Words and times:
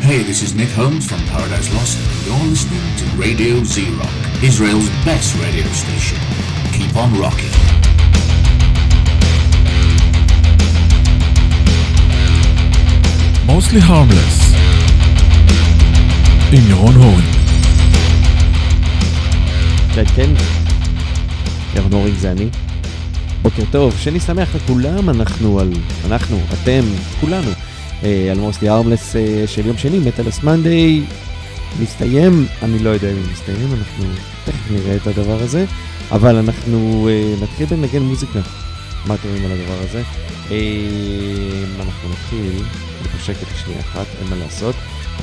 Hey, 0.00 0.22
this 0.22 0.42
is 0.42 0.54
Nick 0.54 0.70
Holmes 0.70 1.06
from 1.06 1.20
Paradise 1.26 1.72
Lost, 1.74 1.98
and 1.98 2.26
you're 2.26 2.50
listening 2.50 2.80
to 2.98 3.04
Radio 3.16 3.62
Z-Rock, 3.62 4.42
Israel's 4.42 4.88
best 5.04 5.34
radio 5.36 5.66
station. 5.72 6.18
Keep 6.72 6.96
on 6.96 7.10
rocking. 7.20 7.52
Mostly 13.46 13.80
Harmless 13.80 14.38
עם 16.52 16.70
ירון 16.70 16.94
הורן. 16.94 17.22
כן, 19.94 20.04
כן, 20.16 20.30
ירון 21.74 21.92
הורינג 21.92 22.16
זה 22.18 22.32
אני. 22.32 22.48
בוקר 23.42 23.62
טוב, 23.70 23.94
שני 23.98 24.20
שמח 24.20 24.54
לכולם, 24.54 25.10
אנחנו 25.10 25.60
על, 25.60 25.72
אנחנו, 26.06 26.40
אתם, 26.52 26.82
כולנו, 27.20 27.50
אה, 27.50 27.67
על 28.02 28.38
מוסלי 28.40 28.70
ארמלס 28.70 29.16
של 29.46 29.66
יום 29.66 29.78
שני, 29.78 29.98
מטאלס 29.98 30.42
מנדיי, 30.42 31.04
מסתיים, 31.82 32.46
אני 32.62 32.78
לא 32.78 32.90
יודע 32.90 33.10
אם 33.10 33.16
הוא 33.16 33.32
מסתיים, 33.32 33.74
אנחנו 33.74 34.04
תכף 34.44 34.70
נראה 34.70 34.96
את 34.96 35.06
הדבר 35.06 35.42
הזה, 35.42 35.64
אבל 36.10 36.36
אנחנו 36.36 37.08
אה, 37.08 37.34
נתחיל 37.42 37.66
בנגן 37.66 38.02
מוזיקה. 38.02 38.40
מה 39.06 39.14
אתם 39.14 39.28
אומרים 39.28 39.44
על 39.44 39.52
הדבר 39.52 39.78
הזה? 39.80 40.02
אה, 40.50 41.64
אנחנו 41.80 42.08
נתחיל, 42.08 42.62
בשקט 43.16 43.56
שנייה 43.56 43.80
אחת, 43.80 44.06
אין 44.20 44.30
מה 44.30 44.36
לעשות, 44.36 44.74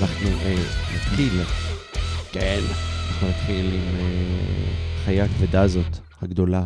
אנחנו 0.01 0.27
אה, 0.27 0.55
נתחיל, 0.95 1.41
כן, 2.31 2.59
אנחנו 3.07 3.27
נתחיל 3.29 3.65
עם 3.65 3.95
אה, 3.99 5.05
חיה 5.05 5.25
הכבדה 5.25 5.61
הזאת, 5.61 5.97
הגדולה, 6.21 6.65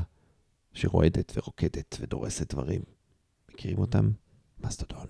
שרועדת 0.74 1.34
ורוקדת 1.38 1.98
ודורסת 2.02 2.54
דברים. 2.54 2.82
מכירים 3.54 3.78
אותם? 3.78 4.10
מסטודון. 4.64 5.08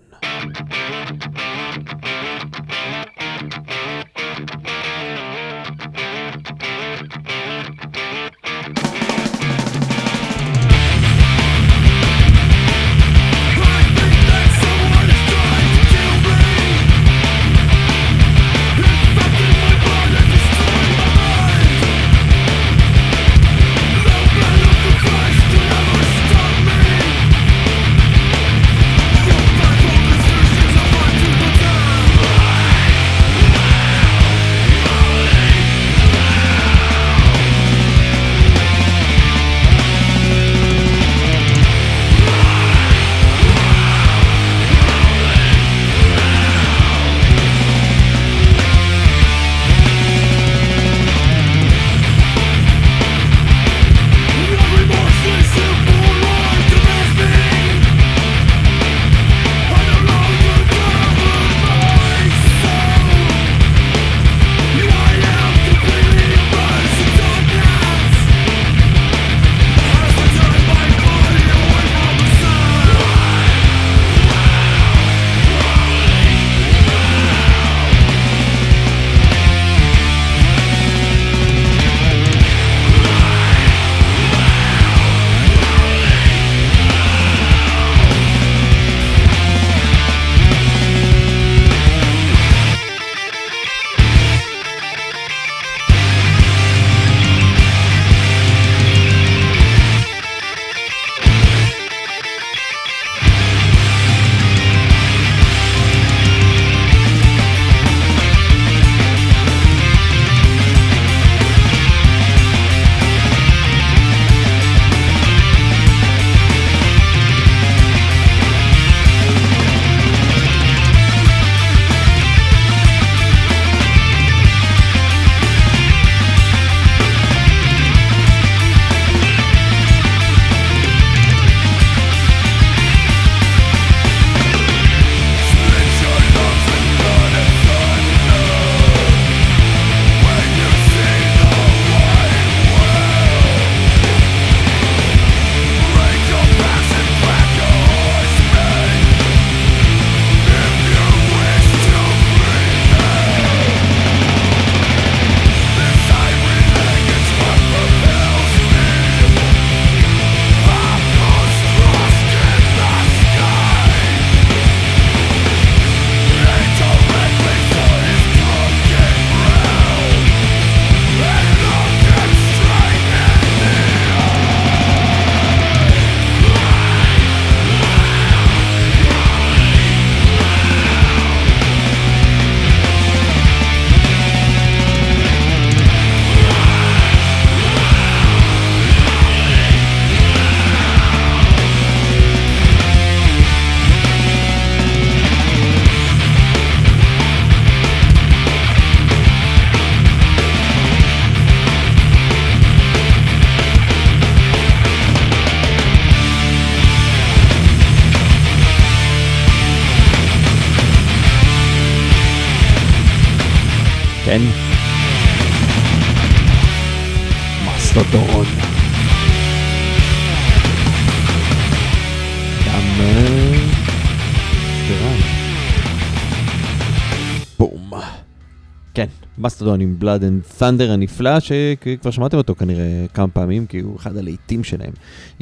מסטודון 229.60 229.80
עם 229.80 229.94
Blood 229.98 230.24
and 230.24 230.42
Thunder 230.58 230.92
הנפלא, 230.92 231.40
שכבר 231.40 232.10
שמעתם 232.10 232.36
אותו 232.36 232.54
כנראה 232.54 233.06
כמה 233.14 233.28
פעמים, 233.28 233.66
כי 233.66 233.80
הוא 233.80 233.96
אחד 233.96 234.16
הלהיטים 234.16 234.64
שלהם. 234.64 234.92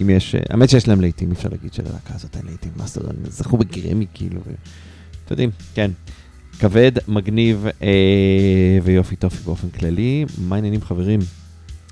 אם 0.02 0.10
יש, 0.10 0.34
האמת 0.48 0.70
שיש 0.70 0.88
להם 0.88 1.00
להיטים, 1.00 1.30
אי 1.30 1.34
אפשר 1.34 1.48
להגיד 1.48 1.72
שללהקה 1.74 2.14
הזאת 2.14 2.36
אין 2.36 2.46
להיטים. 2.46 2.70
מסטודון 2.76 3.12
זכו 3.24 3.56
בגרמי 3.56 4.06
כאילו. 4.14 4.40
אתם 4.40 5.30
יודעים, 5.30 5.50
כן. 5.74 5.90
כבד, 6.58 6.92
מגניב 7.08 7.66
אה, 7.82 8.78
ויופי 8.82 9.16
טופי 9.16 9.42
באופן 9.44 9.68
כללי. 9.68 10.24
מה 10.38 10.56
העניינים 10.56 10.82
חברים? 10.82 11.20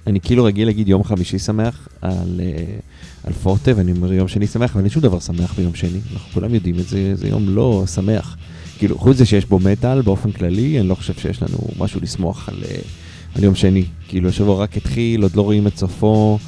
אני 0.06 0.20
כאילו 0.20 0.44
רגיל 0.44 0.68
להגיד 0.68 0.88
יום 0.88 1.04
חמישי 1.04 1.38
שמח 1.38 1.88
על, 2.00 2.40
אה, 2.40 2.64
על 3.24 3.32
פורטה, 3.32 3.70
ואני 3.76 3.92
אומר 3.92 4.12
יום 4.12 4.28
שני 4.28 4.46
שמח, 4.46 4.72
אבל 4.72 4.80
אין 4.80 4.90
שום 4.90 5.02
דבר 5.02 5.20
שמח 5.20 5.54
ביום 5.54 5.74
שני. 5.74 6.00
אנחנו 6.12 6.30
כולם 6.32 6.54
יודעים 6.54 6.78
את 6.78 6.88
זה, 6.88 7.14
זה 7.14 7.28
יום 7.28 7.48
לא 7.48 7.84
שמח. 7.94 8.36
כאילו, 8.78 8.98
חוץ 8.98 9.14
מזה 9.14 9.26
שיש 9.26 9.44
בו 9.44 9.58
מטאל 9.58 10.02
באופן 10.02 10.32
כללי, 10.32 10.80
אני 10.80 10.88
לא 10.88 10.94
חושב 10.94 11.14
שיש 11.14 11.42
לנו 11.42 11.58
משהו 11.78 12.00
לשמוח 12.00 12.48
על, 12.48 12.54
אה, 12.70 12.76
על 13.34 13.44
יום 13.44 13.54
שני. 13.54 13.84
כאילו, 14.08 14.28
השבוע 14.28 14.62
רק 14.62 14.76
התחיל, 14.76 15.22
עוד 15.22 15.36
לא 15.36 15.42
רואים 15.42 15.66
את 15.66 15.76
סופו, 15.76 16.38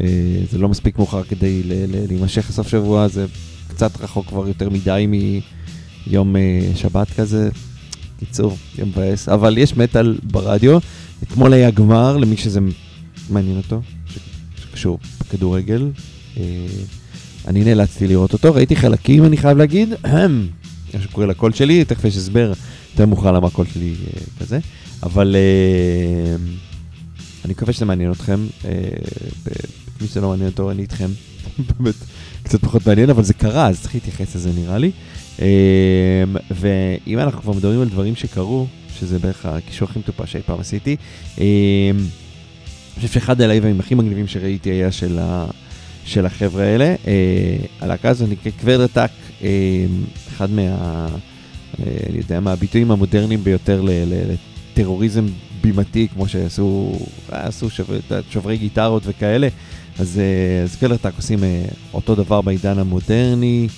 אה, 0.00 0.06
זה 0.50 0.58
לא 0.58 0.68
מספיק 0.68 0.98
מאוחר 0.98 1.22
כדי 1.22 1.62
להימשך 2.08 2.46
לסוף 2.50 2.68
שבוע, 2.68 3.08
זה 3.08 3.26
קצת 3.68 4.00
רחוק 4.00 4.26
כבר 4.26 4.48
יותר 4.48 4.70
מדי 4.70 5.06
מיום 6.06 6.36
אה, 6.36 6.70
שבת 6.74 7.10
כזה. 7.10 7.48
קיצור, 8.18 8.56
יום 8.78 8.88
מבאס, 8.88 9.28
אבל 9.28 9.58
יש 9.58 9.76
מטאל 9.76 10.18
ברדיו. 10.22 10.78
אתמול 11.22 11.52
היה 11.52 11.70
גמר, 11.70 12.16
למי 12.16 12.36
שזה 12.36 12.60
מעניין 13.30 13.56
אותו, 13.56 13.80
שקשור 14.56 14.98
בכדורגל. 15.20 15.90
אני 17.48 17.64
נאלצתי 17.64 18.06
לראות 18.06 18.32
אותו, 18.32 18.54
ראיתי 18.54 18.76
חלקים, 18.76 19.24
אני 19.24 19.36
חייב 19.36 19.58
להגיד, 19.58 19.88
מה 20.94 21.02
שקורה 21.02 21.26
לקול 21.26 21.52
שלי, 21.52 21.84
תכף 21.84 22.04
יש 22.04 22.16
הסבר 22.16 22.52
יותר 22.92 23.06
מאוחר 23.06 23.32
למה 23.32 23.46
הקול 23.46 23.66
שלי 23.74 23.94
אה, 24.06 24.20
כזה, 24.40 24.58
אבל 25.02 25.36
אה, 25.36 26.36
אני 27.44 27.52
מקווה 27.52 27.72
שזה 27.72 27.84
מעניין 27.84 28.12
אתכם, 28.12 28.46
אה, 28.64 28.70
מי 30.00 30.06
שזה 30.06 30.20
לא 30.20 30.28
מעניין 30.28 30.48
אותו, 30.48 30.70
אני 30.70 30.82
איתכם, 30.82 31.08
באמת 31.78 31.94
קצת 32.42 32.60
פחות 32.60 32.86
מעניין, 32.86 33.10
אבל 33.10 33.22
זה 33.22 33.34
קרה, 33.34 33.68
אז 33.68 33.80
צריך 33.80 33.94
להתייחס 33.94 34.34
לזה 34.34 34.50
נראה 34.56 34.78
לי. 34.78 34.90
אה, 35.42 36.24
ואם 36.50 37.18
אנחנו 37.18 37.42
כבר 37.42 37.52
מדברים 37.52 37.80
על 37.80 37.88
דברים 37.88 38.16
שקרו, 38.16 38.66
שזה 38.98 39.18
בערך 39.18 39.46
הקישור 39.46 39.88
הכי 39.90 39.98
מטופש 39.98 40.32
שאי 40.32 40.42
פעם 40.46 40.60
עשיתי, 40.60 40.96
אה, 41.40 41.44
אני 42.94 43.06
חושב 43.06 43.14
שאחד 43.14 43.40
הלייבים 43.40 43.80
הכי 43.80 43.94
מגניבים 43.94 44.26
שראיתי 44.26 44.70
היה 44.70 44.92
של, 44.92 45.18
ה, 45.18 45.46
של 46.04 46.26
החבר'ה 46.26 46.64
האלה. 46.64 46.94
אה, 47.06 47.56
הלהקה 47.80 48.08
הזו 48.08 48.26
נקראת 48.26 48.54
קוור 48.60 48.82
עתק, 48.82 49.10
אה, 49.42 49.48
אחד 50.36 50.50
מה... 50.50 50.62
אה, 50.62 51.06
אני 52.10 52.18
יודע 52.18 52.40
מה, 52.40 52.52
הביטויים 52.52 52.90
המודרניים 52.90 53.44
ביותר 53.44 53.84
לטרוריזם 54.72 55.26
בימתי, 55.60 56.08
כמו 56.08 56.28
שעשו 56.28 56.98
עשו 57.28 57.70
שבר, 57.70 58.00
שוברי 58.30 58.56
גיטרות 58.56 59.02
וכאלה. 59.06 59.48
אז 59.98 60.20
סקלרטק 60.66 61.12
עושים 61.16 61.38
אותו 61.94 62.14
דבר 62.14 62.40
בעידן 62.40 62.78
המודרני, 62.78 63.68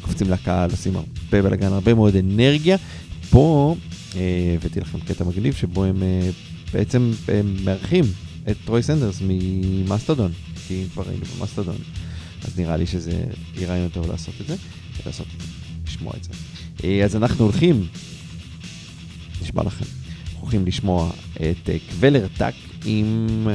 קופצים 0.00 0.30
לקהל, 0.30 0.70
עושים 0.70 0.96
הרבה 0.96 1.42
בלאגן, 1.42 1.72
הרבה 1.72 1.94
מאוד 1.94 2.16
אנרגיה. 2.16 2.76
פה 3.30 3.76
הבאתי 4.56 4.80
לכם 4.80 4.98
קטע 5.00 5.24
מגניב 5.24 5.54
שבו 5.54 5.84
הם 5.84 6.02
בעצם 6.72 7.12
הם 7.28 7.56
מארחים 7.64 8.04
את 8.50 8.56
טרוי 8.64 8.82
סנדרס 8.82 9.22
ממאסטודון, 9.26 10.32
כי 10.68 10.84
כבר 10.92 11.04
היינו 11.08 11.24
במאסטודון. 11.36 11.76
אז 12.44 12.58
נראה 12.58 12.76
לי 12.76 12.86
שזה 12.86 13.24
יהיה 13.56 13.68
רעיון 13.68 13.88
טוב 13.88 14.10
לעשות 14.10 14.34
את 14.40 14.46
זה, 14.46 14.54
לעשות 15.06 15.26
לשמוע 15.86 16.12
את 16.16 16.24
זה. 16.24 16.30
אה, 16.84 17.04
אז 17.04 17.16
אנחנו 17.16 17.44
הולכים, 17.44 17.86
נשמע 19.42 19.62
לכם, 19.62 19.84
הולכים 20.40 20.66
לשמוע 20.66 21.10
את 21.34 21.68
אה, 21.68 21.76
Kvelertak 21.90 22.54
עם 22.84 23.48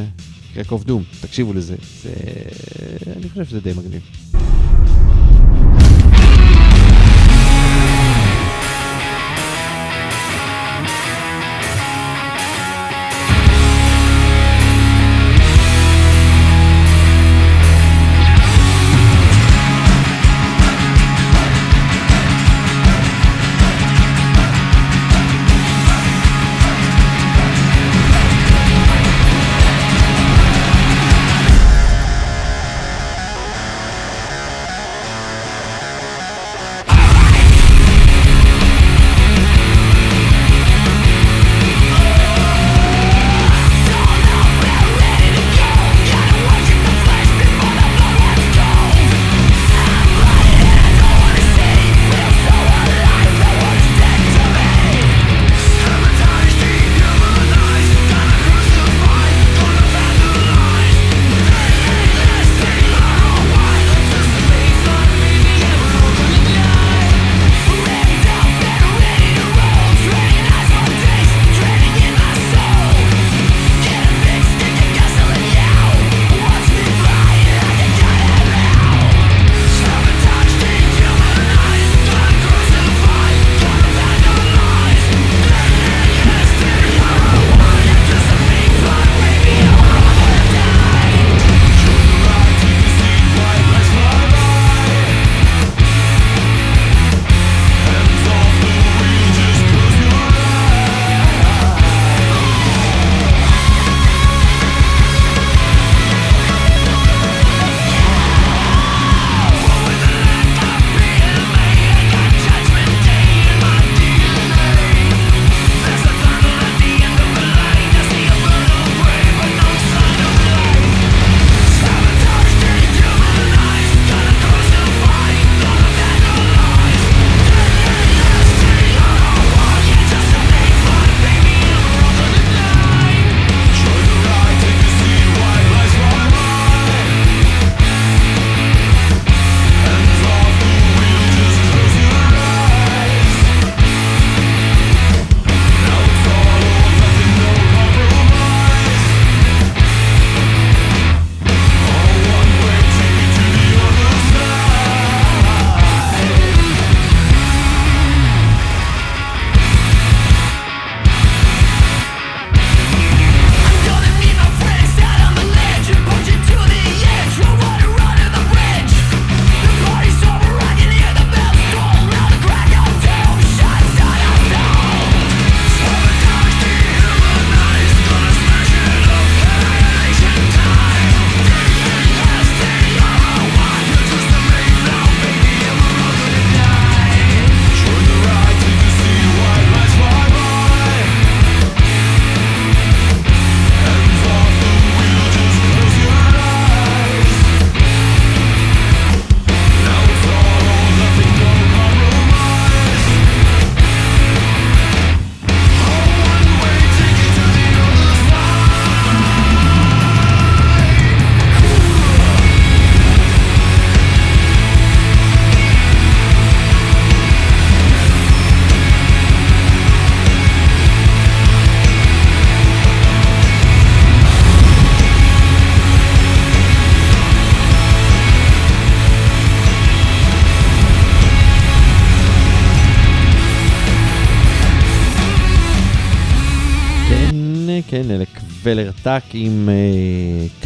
Crack 0.53 0.71
of 0.71 0.83
Doom, 0.83 1.03
תקשיבו 1.21 1.53
לזה, 1.53 1.75
זה... 2.03 2.13
אני 3.17 3.29
חושב 3.29 3.45
שזה 3.45 3.59
די 3.59 3.73
מגניב. 3.73 4.01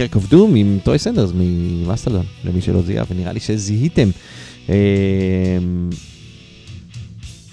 Crack 0.01 0.15
of 0.15 0.29
Doom, 0.29 0.55
עם 0.55 0.79
טרוי 0.83 1.00
סנדרס 1.00 1.31
ממאסטרדון, 1.36 2.25
למי 2.46 2.62
שלא 2.62 2.81
זיהה, 2.81 3.05
ונראה 3.10 3.31
לי 3.31 3.39
שזיהיתם. 3.39 4.10
אה, 4.70 5.58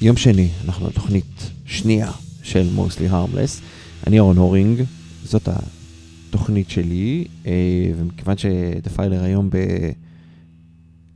יום 0.01 0.17
שני, 0.17 0.49
אנחנו 0.65 0.87
בתוכנית 0.87 1.51
שנייה 1.67 2.11
של 2.43 2.67
Mostly 2.75 3.09
Harmless. 3.09 3.61
אני 4.07 4.19
ירון 4.19 4.37
הורינג, 4.37 4.83
זאת 5.25 5.49
התוכנית 5.49 6.71
שלי, 6.71 7.25
אה, 7.47 7.53
ומכיוון 7.99 8.37
שדפיילר 8.37 9.25
היום 9.25 9.51
ב... 9.51 9.57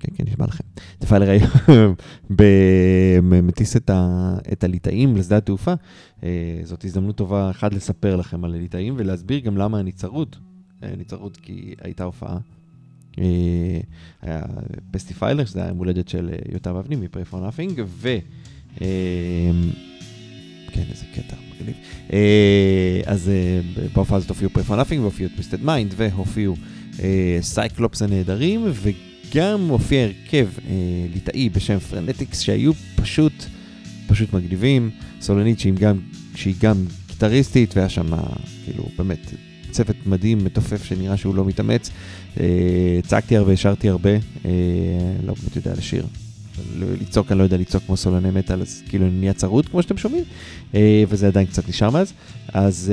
כן, 0.00 0.12
כן, 0.14 0.24
נשמע 0.26 0.46
לכם. 0.46 0.64
דפיילר 1.00 1.30
היום 1.30 1.94
מטיס 3.46 3.76
את, 3.76 4.64
הליטאים 4.64 5.16
לשדה 5.16 5.36
התעופה. 5.36 5.74
אה, 6.24 6.60
זאת 6.64 6.84
הזדמנות 6.84 7.16
טובה, 7.16 7.50
אחד, 7.50 7.74
לספר 7.74 8.16
לכם 8.16 8.44
על 8.44 8.54
הליטאים 8.54 8.94
ולהסביר 8.96 9.38
גם 9.38 9.56
למה 9.56 9.80
אני 9.80 9.92
אני 10.82 11.04
צרוד 11.04 11.36
כי 11.36 11.74
הייתה 11.80 12.04
הופעה. 12.04 12.38
היה 14.22 14.42
פסטיפיילר, 14.90 15.44
שזה 15.44 15.60
היה 15.60 15.68
יום 15.68 15.78
הולדת 15.78 16.08
של 16.08 16.30
יותם 16.52 16.76
אבני 16.76 16.96
מ 16.96 17.02
Prey 17.02 17.24
For 17.24 17.40
Nothing, 17.40 17.82
ו... 17.86 18.16
כן, 20.72 20.82
איזה 20.90 21.04
קטע 21.14 21.36
מגניב. 21.54 21.74
אז 23.06 23.30
בהופעה 23.94 24.16
הזאת 24.16 24.28
הופיעו 24.28 24.50
Prey 24.50 24.64
For 24.64 24.76
Nothing 24.76 25.00
והופיעו 25.00 25.30
את 25.32 25.36
Twisted 25.36 25.64
Mind 25.64 25.94
והופיעו 25.96 26.56
Cyclops 27.40 28.02
הנהדרים 28.02 28.66
וגם 28.72 29.68
הופיע 29.68 30.04
הרכב 30.04 30.48
ליטאי 31.14 31.48
בשם 31.48 31.78
Phrenetix 31.78 32.40
שהיו 32.40 32.72
פשוט, 32.96 33.44
פשוט 34.06 34.32
מגניבים. 34.32 34.90
סולנית 35.20 35.60
שהיא 35.60 35.72
גם, 35.72 36.00
שהיא 36.34 36.54
גם 36.60 36.84
גיטריסטית 37.08 37.76
והיה 37.76 37.88
שם 37.88 38.06
כאילו 38.64 38.88
באמת 38.96 39.32
צוות 39.72 39.96
מדהים, 40.06 40.44
מתופף 40.44 40.84
שנראה 40.84 41.16
שהוא 41.16 41.34
לא 41.34 41.44
מתאמץ. 41.44 41.90
צעקתי 43.02 43.36
הרבה, 43.36 43.56
שרתי 43.56 43.88
הרבה, 43.88 44.10
לא 45.24 45.34
באמת 45.34 45.56
יודע 45.56 45.72
לשיר. 45.78 46.06
לצעוק, 47.00 47.32
אני 47.32 47.38
לא 47.38 47.44
יודע 47.44 47.56
לצעוק 47.56 47.84
כמו 47.86 47.96
סולני 47.96 48.30
מטאל, 48.30 48.60
אז 48.60 48.82
כאילו 48.88 49.06
אני 49.06 49.14
נהיה 49.14 49.32
צרוד 49.32 49.68
כמו 49.68 49.82
שאתם 49.82 49.96
שומעים, 49.96 50.24
וזה 51.08 51.26
עדיין 51.26 51.46
קצת 51.46 51.68
נשאר 51.68 51.90
מאז. 51.90 52.12
אז 52.52 52.92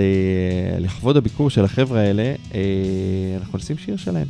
לכבוד 0.79 1.17
הביקור 1.17 1.49
של 1.49 1.65
החבר'ה 1.65 1.99
האלה, 1.99 2.33
אנחנו 3.39 3.57
נשים 3.57 3.77
שיר 3.77 3.97
שלהם, 3.97 4.27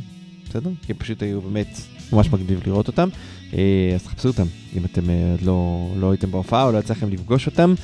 בסדר? 0.48 0.70
כי 0.86 0.94
פשוט 0.94 1.22
היו 1.22 1.40
באמת 1.40 1.80
ממש 2.12 2.32
מגניב 2.32 2.60
לראות 2.66 2.88
אותם. 2.88 3.08
אז 3.94 4.02
תחפשו 4.04 4.28
אותם, 4.28 4.46
אם 4.76 4.84
אתם 4.84 5.02
עוד 5.30 5.42
לא, 5.42 5.90
לא 6.00 6.10
הייתם 6.10 6.30
בהופעה 6.30 6.64
או 6.64 6.72
לא 6.72 6.78
יצא 6.78 6.92
לכם 6.92 7.10
לפגוש 7.10 7.46
אותם. 7.46 7.74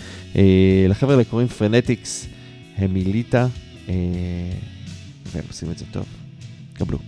לחבר'ה 0.89 1.13
האלה 1.13 1.25
קוראים 1.25 1.49
Phrenetix, 1.49 2.27
הם 2.77 2.95
מליטא, 2.95 3.47
והם 5.33 5.45
עושים 5.49 5.71
את 5.71 5.79
זה 5.79 5.85
טוב. 5.93 6.07
קבלו. 6.73 6.99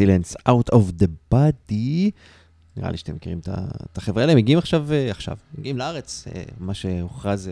Pestilence 0.00 0.36
Out 0.48 0.74
of 0.74 1.02
the 1.02 1.34
Body. 1.34 2.10
נראה 2.76 2.90
לי 2.90 2.96
שאתם 2.96 3.14
מכירים 3.14 3.40
את 3.92 3.98
החבר'ה 3.98 4.22
האלה, 4.22 4.34
מגיעים 4.34 4.58
עכשיו, 4.58 4.86
עכשיו, 5.10 5.36
מגיעים 5.58 5.78
לארץ, 5.78 6.24
מה 6.60 6.74
שהוכרז 6.74 7.50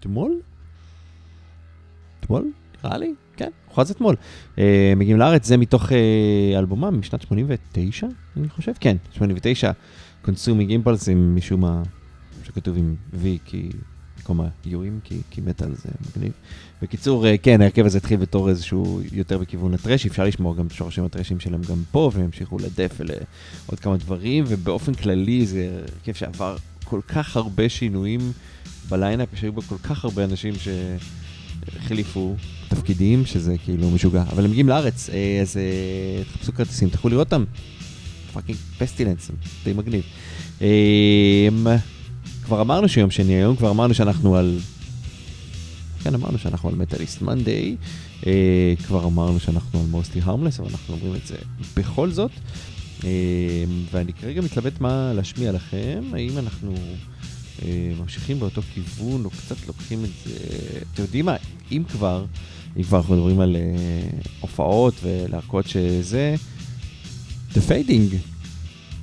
אתמול? 0.00 0.40
אתמול? 2.20 2.52
נראה 2.84 2.98
לי, 2.98 3.14
כן, 3.36 3.50
הוכרז 3.68 3.90
אתמול. 3.90 4.16
מגיעים 4.96 5.18
לארץ, 5.18 5.46
זה 5.46 5.56
מתוך 5.56 5.92
אלבומם 6.58 6.98
משנת 6.98 7.22
89, 7.22 8.06
אני 8.36 8.48
חושב, 8.48 8.72
כן, 8.80 8.96
89, 9.12 9.70
Consuming 10.22 10.70
Impulse 10.70 11.08
עם 11.08 11.36
משום 11.36 11.60
מה 11.60 11.82
שכתוב 12.44 12.76
עם 12.76 12.96
V, 13.12 13.24
כי 13.44 13.70
במקום 14.28 14.46
ה 14.64 14.70
U-ים, 14.70 15.00
כי, 15.04 15.14
כי 15.30 15.40
מטאל 15.40 15.74
זה 15.74 15.88
מגניב. 16.08 16.32
בקיצור, 16.82 17.26
כן, 17.42 17.60
ההרכב 17.60 17.86
הזה 17.86 17.98
התחיל 17.98 18.16
בתור 18.16 18.48
איזשהו 18.48 19.00
יותר 19.12 19.38
בכיוון 19.38 19.74
ה 19.74 19.78
thrash, 19.78 20.06
אפשר 20.06 20.24
לשמוע 20.24 20.54
גם 20.54 20.66
את 20.66 20.72
שורשים 20.72 21.04
הטרשים 21.04 21.40
שלהם 21.40 21.62
גם 21.62 21.82
פה, 21.90 22.10
והם 22.14 22.24
המשיכו 22.24 22.58
ל 22.58 22.64
death 22.64 22.92
ולעוד 22.98 23.80
כמה 23.80 23.96
דברים, 23.96 24.44
ובאופן 24.48 24.94
כללי 24.94 25.46
זה 25.46 25.80
הרכב 25.82 26.12
שעבר 26.12 26.56
כל 26.84 27.00
כך 27.08 27.36
הרבה 27.36 27.68
שינויים 27.68 28.20
ב 28.88 28.93
lineup, 28.93 29.28
שהיו 29.34 29.52
בו 29.52 29.62
כל 29.62 29.78
כך 29.82 30.04
הרבה 30.04 30.24
אנשים 30.24 30.54
שהחליפו 31.74 32.36
תפקידים, 32.68 33.26
שזה 33.26 33.56
כאילו 33.64 33.90
משוגע. 33.90 34.22
אבל 34.22 34.44
הם 34.44 34.50
מגיעים 34.50 34.68
לארץ, 34.68 35.10
אז 35.42 35.56
תחפשו 36.32 36.52
כרטיסים, 36.52 36.88
תלכו 36.88 37.08
לראות 37.08 37.32
אותם. 37.32 37.44
Fucking 38.32 38.58
Pestilence, 38.78 39.30
די 39.64 39.72
מגניב. 39.72 40.02
כבר 42.48 42.60
אמרנו 42.60 42.88
שיום 42.88 43.10
שני 43.10 43.32
היום, 43.32 43.56
כבר 43.56 43.70
אמרנו 43.70 43.94
שאנחנו 43.94 44.36
על... 44.36 44.58
כן, 46.02 46.14
אמרנו 46.14 46.38
שאנחנו 46.38 46.68
על 46.68 46.74
מטאליסט 46.74 47.22
מנדיי, 47.22 47.76
אה, 48.26 48.74
כבר 48.86 49.04
אמרנו 49.04 49.40
שאנחנו 49.40 49.80
על 49.80 49.86
מוסטי 49.86 50.20
הרמלס, 50.22 50.60
אבל 50.60 50.68
אנחנו 50.68 50.94
אומרים 50.94 51.14
את 51.14 51.26
זה 51.26 51.36
בכל 51.76 52.10
זאת. 52.10 52.30
אה, 53.04 53.64
ואני 53.92 54.12
כרגע 54.12 54.40
מתלבט 54.40 54.80
מה 54.80 55.12
להשמיע 55.12 55.52
לכם, 55.52 56.02
האם 56.12 56.38
אנחנו 56.38 56.74
אה, 57.62 57.92
ממשיכים 58.00 58.40
באותו 58.40 58.62
כיוון, 58.74 59.24
או 59.24 59.30
קצת 59.30 59.66
לוקחים 59.66 60.04
את 60.04 60.10
זה... 60.26 60.34
אתם 60.94 61.02
יודעים 61.02 61.24
מה, 61.24 61.36
אם 61.72 61.82
כבר, 61.88 62.24
אם 62.76 62.82
כבר 62.82 62.98
אנחנו 62.98 63.14
מדברים 63.14 63.40
על 63.40 63.56
אה, 63.56 64.08
הופעות 64.40 64.94
ולהקות 65.02 65.66
שזה, 65.66 66.34
The 67.52 67.58
Fading 67.68 68.16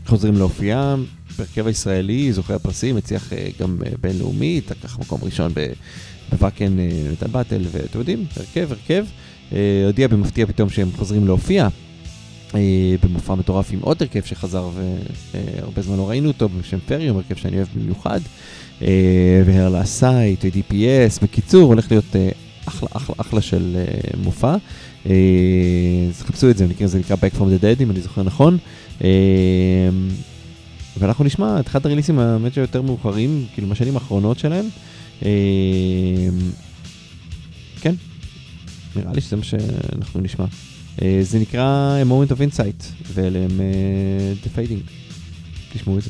חוזרים 0.06 0.34
להופיע. 0.38 0.96
בהרכב 1.38 1.68
הישראלי, 1.68 2.34
זוכה 2.34 2.56
הפרסים, 2.56 2.98
הצליח 2.98 3.34
גם 3.60 3.78
בינלאומית, 4.02 4.72
לקח 4.72 5.00
מקום 5.00 5.20
ראשון 5.24 5.52
ב 6.32 6.38
Wacken 6.38 6.78
Metal 7.12 7.28
Battle, 7.28 7.62
ואתם 7.72 8.00
יודעים, 8.00 8.26
הרכב, 8.38 8.72
הרכב, 8.72 9.06
הודיע 9.86 10.08
במפתיע 10.08 10.46
פתאום 10.46 10.70
שהם 10.70 10.90
חוזרים 10.96 11.26
להופיע. 11.26 11.68
במופע 13.04 13.36
מטורף 13.36 13.74
עם 13.74 13.80
עוד 13.82 14.02
הרכב 14.02 14.24
שחזר 14.24 14.70
והרבה 15.34 15.82
זמן 15.82 15.98
לא 15.98 16.10
ראינו 16.10 16.28
אותו 16.28 16.50
בשם 16.50 16.78
Ferium, 16.86 17.18
הרכב 17.18 17.36
שאני 17.36 17.58
אוהב 17.58 17.68
במיוחד, 17.76 18.20
והרלה 19.46 19.86
סייט 19.86 20.46
ו-DPS, 20.46 21.24
בקיצור 21.24 21.64
הולך 21.64 21.92
להיות 21.92 22.16
אחלה 22.66 22.90
אחלה 22.94 23.16
אחלה 23.18 23.42
של 23.42 23.78
מופע, 24.24 24.56
אז 25.06 26.22
חפשו 26.22 26.50
את 26.50 26.58
זה, 26.58 26.68
זה 26.86 27.00
נקרא 27.00 27.16
Back 27.16 27.36
From 27.36 27.44
The 27.44 27.62
Dead 27.62 27.84
אם 27.84 27.92
אני 27.92 28.02
זוכר 28.02 28.24
נכון. 28.24 28.58
ואנחנו 31.00 31.24
נשמע 31.24 31.60
את 31.60 31.68
אחד 31.68 31.86
הריליסים 31.86 32.20
האמת 32.20 32.54
שיותר 32.54 32.82
מאוחרים, 32.82 33.46
כאילו 33.54 33.68
בשנים 33.68 33.96
האחרונות 33.96 34.40
שלהם. 34.40 34.66
כן, 37.82 37.96
נראה 38.96 39.14
לי 39.14 39.22
שזה 39.22 39.36
מה 39.36 39.44
שאנחנו 39.44 40.22
נשמע. 40.22 40.46
זה 41.22 41.40
נקרא 41.40 41.98
A 42.04 42.08
Moment 42.10 42.32
of 42.32 42.38
Insight, 42.38 42.84
ואלה 43.14 43.40
הם 43.40 43.62
The 44.44 44.48
Fading. 44.58 44.90
תשמעו 45.74 45.98
את 45.98 46.04
זה. 46.04 46.10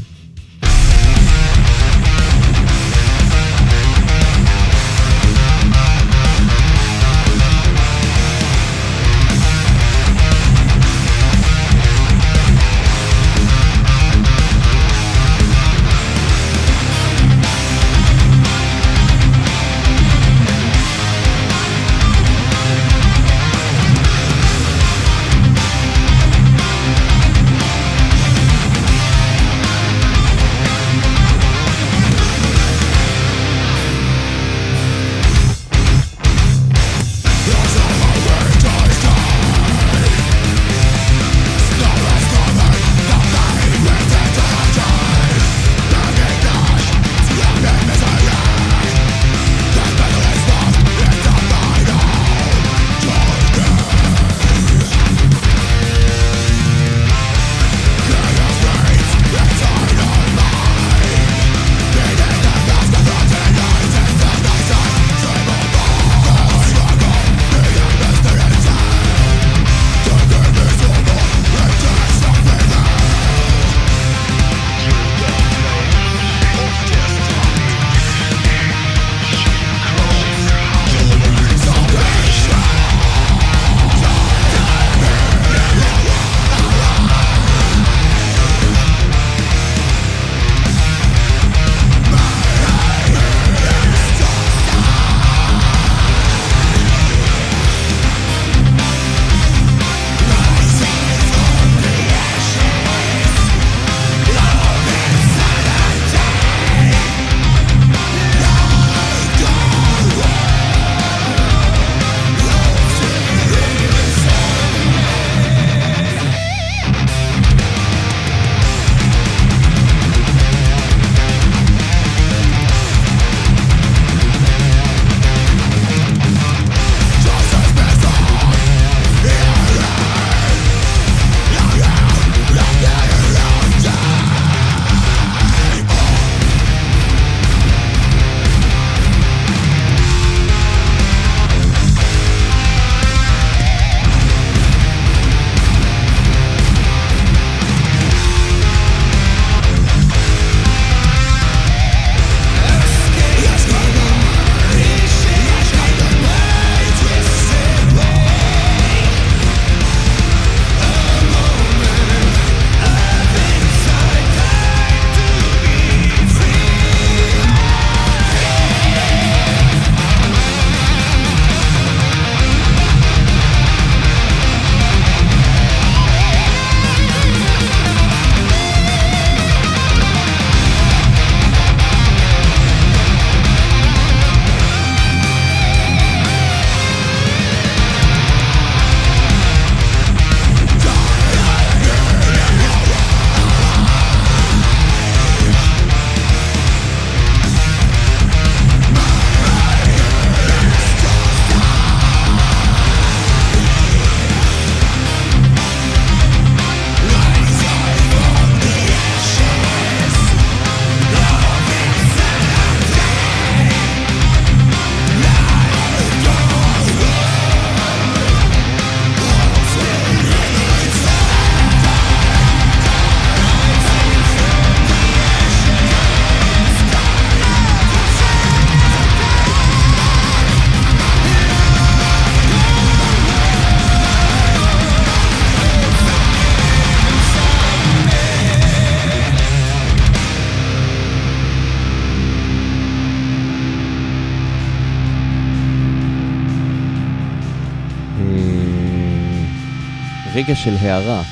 רגע 250.45 250.55
של 250.55 250.75
הערה 250.79 251.23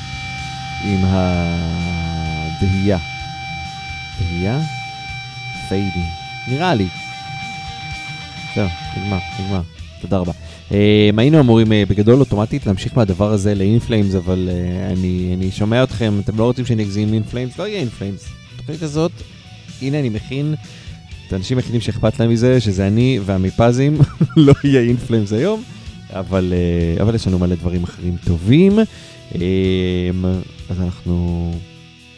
עם 0.84 1.00
הדהייה. 1.04 2.98
דהייה? 4.20 4.60
פיידי. 5.68 6.04
נראה 6.48 6.74
לי. 6.74 6.86
זהו, 8.54 8.68
נגמר, 8.96 9.18
נגמר. 9.40 9.60
תודה 10.00 10.18
רבה. 10.18 10.32
Um, 10.70 10.74
היינו 11.16 11.40
אמורים 11.40 11.66
uh, 11.66 11.70
בגדול 11.88 12.20
אוטומטית 12.20 12.66
להמשיך 12.66 12.96
מהדבר 12.96 13.32
הזה 13.32 13.54
לאינפלאמס, 13.54 14.14
אבל 14.14 14.48
uh, 14.48 14.52
אני, 14.92 15.34
אני 15.36 15.50
שומע 15.50 15.82
אתכם, 15.82 16.20
אתם 16.24 16.38
לא 16.38 16.44
רוצים 16.44 16.66
שאני 16.66 16.82
אגזים 16.82 17.14
אינפלאמס? 17.14 17.58
לא 17.58 17.68
יהיה 17.68 17.80
אינפלאמס. 17.80 18.28
התוכנית 18.54 18.82
הזאת, 18.82 19.12
הנה 19.82 20.00
אני 20.00 20.08
מכין 20.08 20.54
את 21.28 21.32
האנשים 21.32 21.58
היחידים 21.58 21.80
שאכפת 21.80 22.20
להם 22.20 22.30
מזה, 22.30 22.60
שזה 22.60 22.86
אני 22.86 23.20
והמיפזים, 23.24 23.98
לא 24.36 24.54
יהיה 24.64 24.80
אינפלאמס 24.80 25.32
היום, 25.32 25.62
אבל, 26.10 26.52
uh, 26.98 27.02
אבל 27.02 27.14
יש 27.14 27.26
לנו 27.26 27.38
מלא 27.38 27.54
דברים 27.54 27.82
אחרים 27.82 28.16
טובים, 28.26 28.78
um, 29.32 29.36
אז 30.70 30.80
אנחנו, 30.80 31.50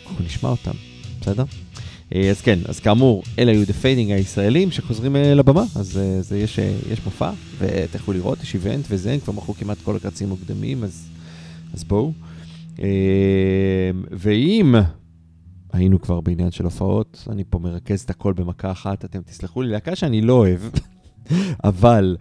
אנחנו 0.06 0.24
נשמע 0.24 0.48
אותם, 0.48 0.74
בסדר? 1.20 1.44
אה, 2.14 2.30
אז 2.30 2.40
כן, 2.40 2.58
אז 2.68 2.80
כאמור, 2.80 3.22
אלה 3.38 3.52
היו 3.52 3.62
The 3.62 3.82
Fading 3.82 4.12
הישראלים 4.12 4.70
שחוזרים 4.70 5.16
אה, 5.16 5.34
לבמה, 5.34 5.64
אז 5.76 5.98
אה, 5.98 6.22
זה 6.22 6.38
יש, 6.38 6.58
יש 6.90 7.04
מופע, 7.04 7.30
ותכף 7.58 8.08
לראות, 8.08 8.42
יש 8.42 8.54
איבנט 8.54 8.84
וזה, 8.88 9.16
כבר 9.24 9.32
מכרו 9.32 9.54
כמעט 9.54 9.78
כל 9.84 9.96
הקרצים 9.96 10.28
מוקדמים, 10.28 10.84
אז, 10.84 11.08
אז 11.74 11.84
בואו. 11.84 12.12
ואם 14.10 14.74
היינו 15.72 16.00
כבר 16.00 16.20
בעניין 16.20 16.50
של 16.50 16.64
הופעות, 16.64 17.24
אני 17.30 17.44
פה 17.50 17.58
מרכז 17.58 18.00
את 18.00 18.10
הכל 18.10 18.32
במכה 18.32 18.70
אחת, 18.70 19.04
אתם 19.04 19.22
תסלחו 19.22 19.62
לי, 19.62 19.68
להקה 19.68 19.96
שאני 19.96 20.20
לא 20.20 20.32
אוהב, 20.32 20.60
אבל 21.64 22.16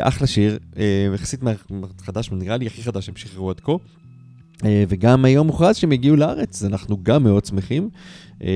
אחלה 0.00 0.26
שיר, 0.26 0.58
יחסית 1.14 1.40
חדש, 2.02 2.30
נראה 2.32 2.56
לי 2.56 2.66
הכי 2.66 2.82
חדש 2.82 3.06
שהם 3.06 3.16
שחררו 3.16 3.50
עד 3.50 3.60
כה. 3.60 3.72
וגם 4.88 5.24
היום 5.24 5.46
מוכרז 5.46 5.76
שהם 5.76 5.92
הגיעו 5.92 6.16
לארץ, 6.16 6.64
אנחנו 6.64 6.98
גם 7.02 7.22
מאוד 7.22 7.44
שמחים. 7.44 7.88
אמ, 8.40 8.48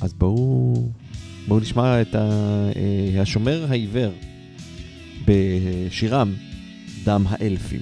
אז 0.00 0.14
בואו, 0.14 0.74
בואו 1.48 1.60
נשמע 1.60 2.00
את 2.00 2.14
אה, 2.14 3.22
השומר 3.22 3.66
העיוור 3.68 4.12
בשירם 5.26 6.32
דם 7.04 7.24
האלפים. 7.28 7.80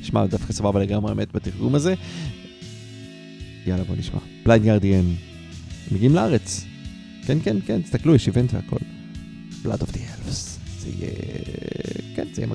נשמע 0.00 0.26
דווקא 0.26 0.52
סבבה 0.52 0.80
לגמרי 0.82 1.10
האמת 1.10 1.32
בתרגום 1.32 1.74
הזה. 1.74 1.94
יאללה 3.66 3.84
בואו 3.84 3.98
נשמע. 3.98 4.20
בליינד 4.44 4.66
ירדיאן. 4.66 5.04
מגיעים 5.92 6.14
לארץ. 6.14 6.64
כן, 7.26 7.38
כן, 7.44 7.56
כן, 7.66 7.82
תסתכלו, 7.82 8.14
יש 8.14 8.26
איבנט 8.26 8.54
והכל. 8.54 8.93
Blood 9.64 9.82
of 9.82 9.90
the 9.92 9.98
Elves. 9.98 10.58
זה 10.78 10.88
יהיה... 10.88 11.12
כן, 12.16 12.26
זה 12.32 12.42
יהיה 12.42 12.46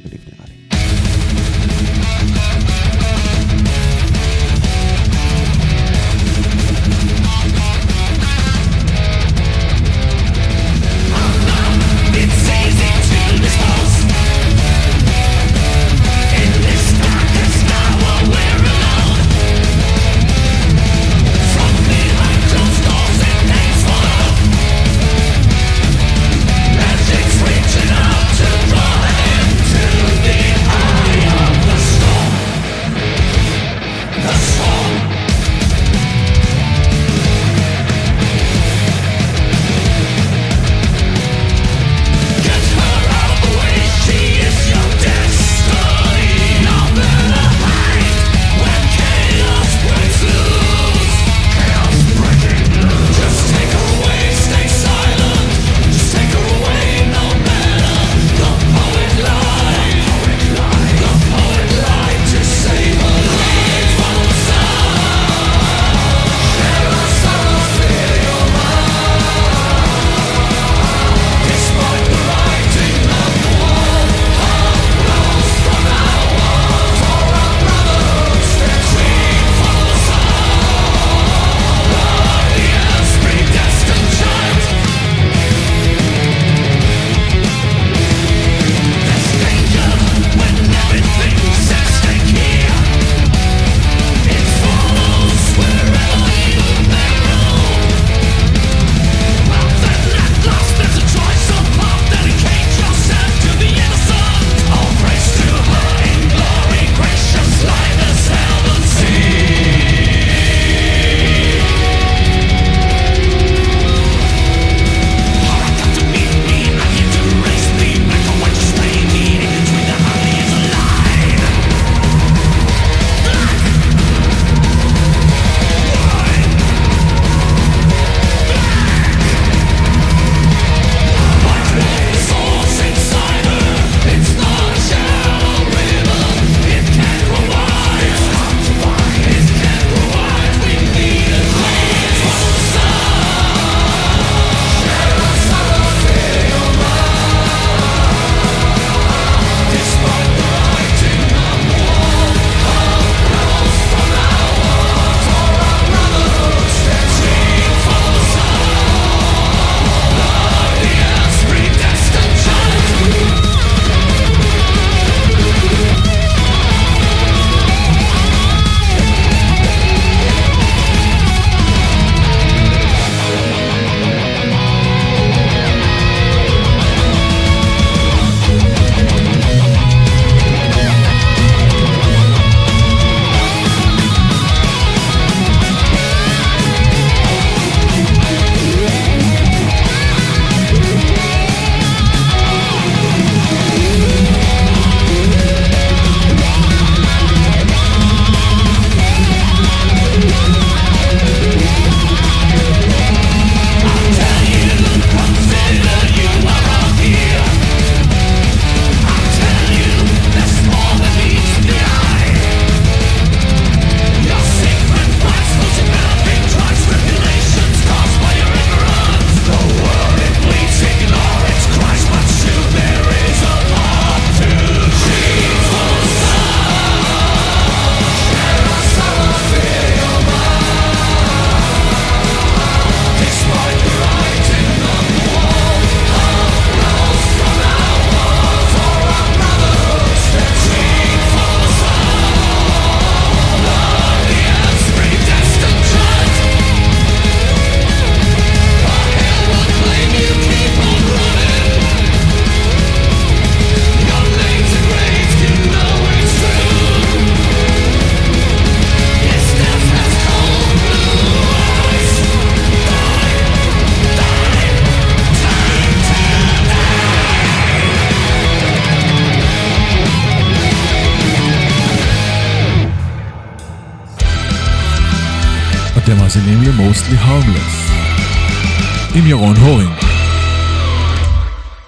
עם 279.16 279.28
ירון 279.28 279.56
הורינג. 279.56 279.92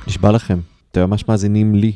נשבע 0.08 0.32
לכם, 0.32 0.60
אתם 0.92 1.02
ממש 1.02 1.28
מאזינים 1.28 1.76
לי. 1.76 1.94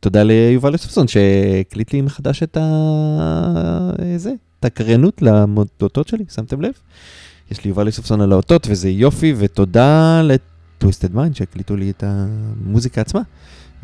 תודה 0.00 0.22
ליובל 0.22 0.72
יוספסון 0.72 1.08
שהקליט 1.08 1.92
לי 1.92 2.00
מחדש 2.00 2.42
את 2.42 2.56
ה... 2.56 3.90
זה, 4.16 4.32
את 4.60 4.64
הקריינות 4.64 5.22
לאותות 5.22 6.08
שלי, 6.08 6.24
שמתם 6.34 6.60
לב? 6.60 6.72
יש 7.50 7.64
לי 7.64 7.68
יובל 7.68 7.86
יוספסון 7.86 8.20
על 8.20 8.32
האותות 8.32 8.66
וזה 8.70 8.90
יופי, 8.90 9.34
ותודה 9.36 10.22
ל 10.22 10.34
Twisted 10.34 11.14
Mind 11.14 11.36
שהקליטו 11.36 11.76
לי 11.76 11.90
את 11.90 12.04
המוזיקה 12.06 13.00
עצמה. 13.00 13.20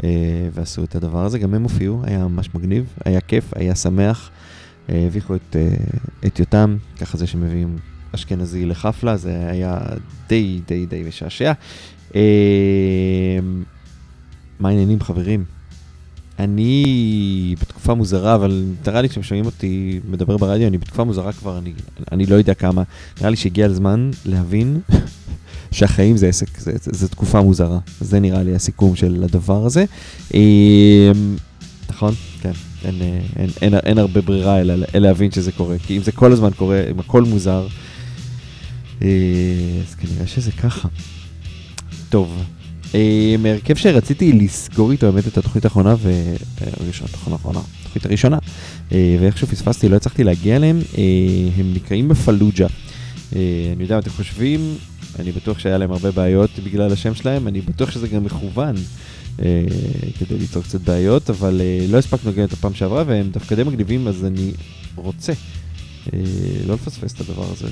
אה, 0.05 0.49
ועשו 0.53 0.85
את 0.85 0.95
הדבר 0.95 1.25
הזה, 1.25 1.39
גם 1.39 1.55
הם 1.55 1.63
הופיעו, 1.63 2.01
היה 2.05 2.29
ממש 2.29 2.49
מגניב, 2.55 2.93
היה 3.05 3.21
כיף, 3.21 3.45
היה 3.57 3.75
שמח. 3.75 4.31
אה, 4.91 5.05
הביכו 5.07 5.35
את, 5.35 5.57
אה, 5.57 5.69
את 6.27 6.39
יותם, 6.39 6.77
ככה 7.01 7.19
זה 7.19 7.27
שמביאים 7.27 7.77
אשכנזי 8.15 8.67
לחפלה, 8.67 9.17
זה 9.17 9.49
היה 9.51 9.79
די 10.29 10.61
די 10.69 10.87
די 10.87 11.05
משעשע. 11.09 11.53
מה 14.61 14.69
העניינים 14.69 15.01
חברים? 15.01 15.45
אני 16.39 17.55
בתקופה 17.61 17.95
מוזרה, 17.95 18.35
אבל 18.35 18.65
נראה 18.87 19.03
לי 19.03 19.09
כשהם 19.09 19.23
שומעים 19.23 19.47
אותי 19.47 20.01
מדבר 20.11 20.37
ברדיו, 20.37 20.67
אני 20.69 20.79
בתקופה 20.79 21.05
מוזרה 21.05 21.33
כבר, 21.33 21.59
אני, 21.59 21.73
אני 22.13 22.27
לא 22.27 22.35
יודע 22.35 22.55
כמה. 22.55 22.83
נראה 23.19 23.31
לי 23.31 23.37
שהגיע 23.37 23.67
הזמן 23.67 24.11
להבין 24.27 24.81
שהחיים 25.71 26.17
זה 26.17 26.29
עסק, 26.29 26.59
זה, 26.59 26.73
זה, 26.83 26.91
זה 26.95 27.09
תקופה 27.09 27.43
מוזרה. 27.43 27.79
זה 28.01 28.21
נראה 28.21 28.43
לי 28.43 28.55
הסיכום 28.55 28.97
של 28.97 29.25
הדבר 29.25 29.67
הזה. 29.67 29.85
נכון? 31.89 32.15
כן. 32.41 32.53
אין, 32.85 32.95
אין, 33.01 33.21
אין, 33.37 33.51
אין, 33.63 33.75
אין 33.75 33.99
הרבה 33.99 34.21
ברירה 34.21 34.61
אלא 34.61 34.75
להבין 34.95 35.31
שזה 35.31 35.53
קורה. 35.53 35.77
כי 35.87 35.97
אם 35.97 36.03
זה 36.03 36.13
כל 36.13 36.33
הזמן 36.33 36.51
קורה, 36.57 36.83
אם 36.91 36.99
הכל 36.99 37.23
מוזר, 37.23 37.67
אז 39.01 39.95
כנראה 40.01 40.27
שזה 40.27 40.53
ככה. 40.53 40.89
טוב, 42.09 42.45
מהרכב 43.39 43.77
שרציתי 43.77 44.33
לסגור 44.33 44.93
איתו 44.93 45.13
באמת 45.13 45.27
את 45.27 45.39
התוכנית 45.39 45.65
האחרונה, 45.65 45.95
והראשונה, 46.01 47.11
התוכנית 47.11 47.33
האחרונה, 47.33 47.61
התוכנית 47.81 48.07
הראשונה, 48.07 48.39
ואיכשהו 48.91 49.47
פספסתי, 49.47 49.89
לא 49.89 49.97
הצלחתי 49.97 50.25
להגיע 50.25 50.57
אליהם, 50.57 50.81
הם 51.57 51.73
נקראים 51.75 52.09
בפלוג'ה. 52.09 52.67
אני 53.33 53.77
יודע 53.79 53.95
מה 53.95 54.01
אתם 54.01 54.11
חושבים, 54.11 54.75
אני 55.19 55.33
בטוח 55.33 55.59
שהיה 55.59 55.79
להם 55.79 55.93
הרבה 55.93 56.11
בעיות 56.11 56.51
בגלל 56.65 56.93
השם 56.93 57.15
שלהם, 57.15 57.49
אני 57.49 57.61
בטוח 57.61 57.91
שזה 57.91 58.09
גם 58.09 58.25
מכוון. 58.25 58.77
כדי 60.19 60.39
ליצור 60.39 60.63
קצת 60.63 60.81
בעיות, 60.81 61.31
אבל 61.31 61.61
לא 61.89 61.99
הספקנו 61.99 62.31
להגיע 62.31 62.45
את 62.45 62.53
הפעם 62.53 62.75
שעברה, 62.75 63.05
והם 63.07 63.31
דווקא 63.31 63.55
די 63.55 63.63
מגניבים, 63.63 64.09
אז 64.09 64.25
אני 64.25 64.51
רוצה 64.95 65.33
לא 66.67 66.75
לפספס 66.75 67.13
את 67.13 67.21
הדבר 67.21 67.53
הזה, 67.53 67.69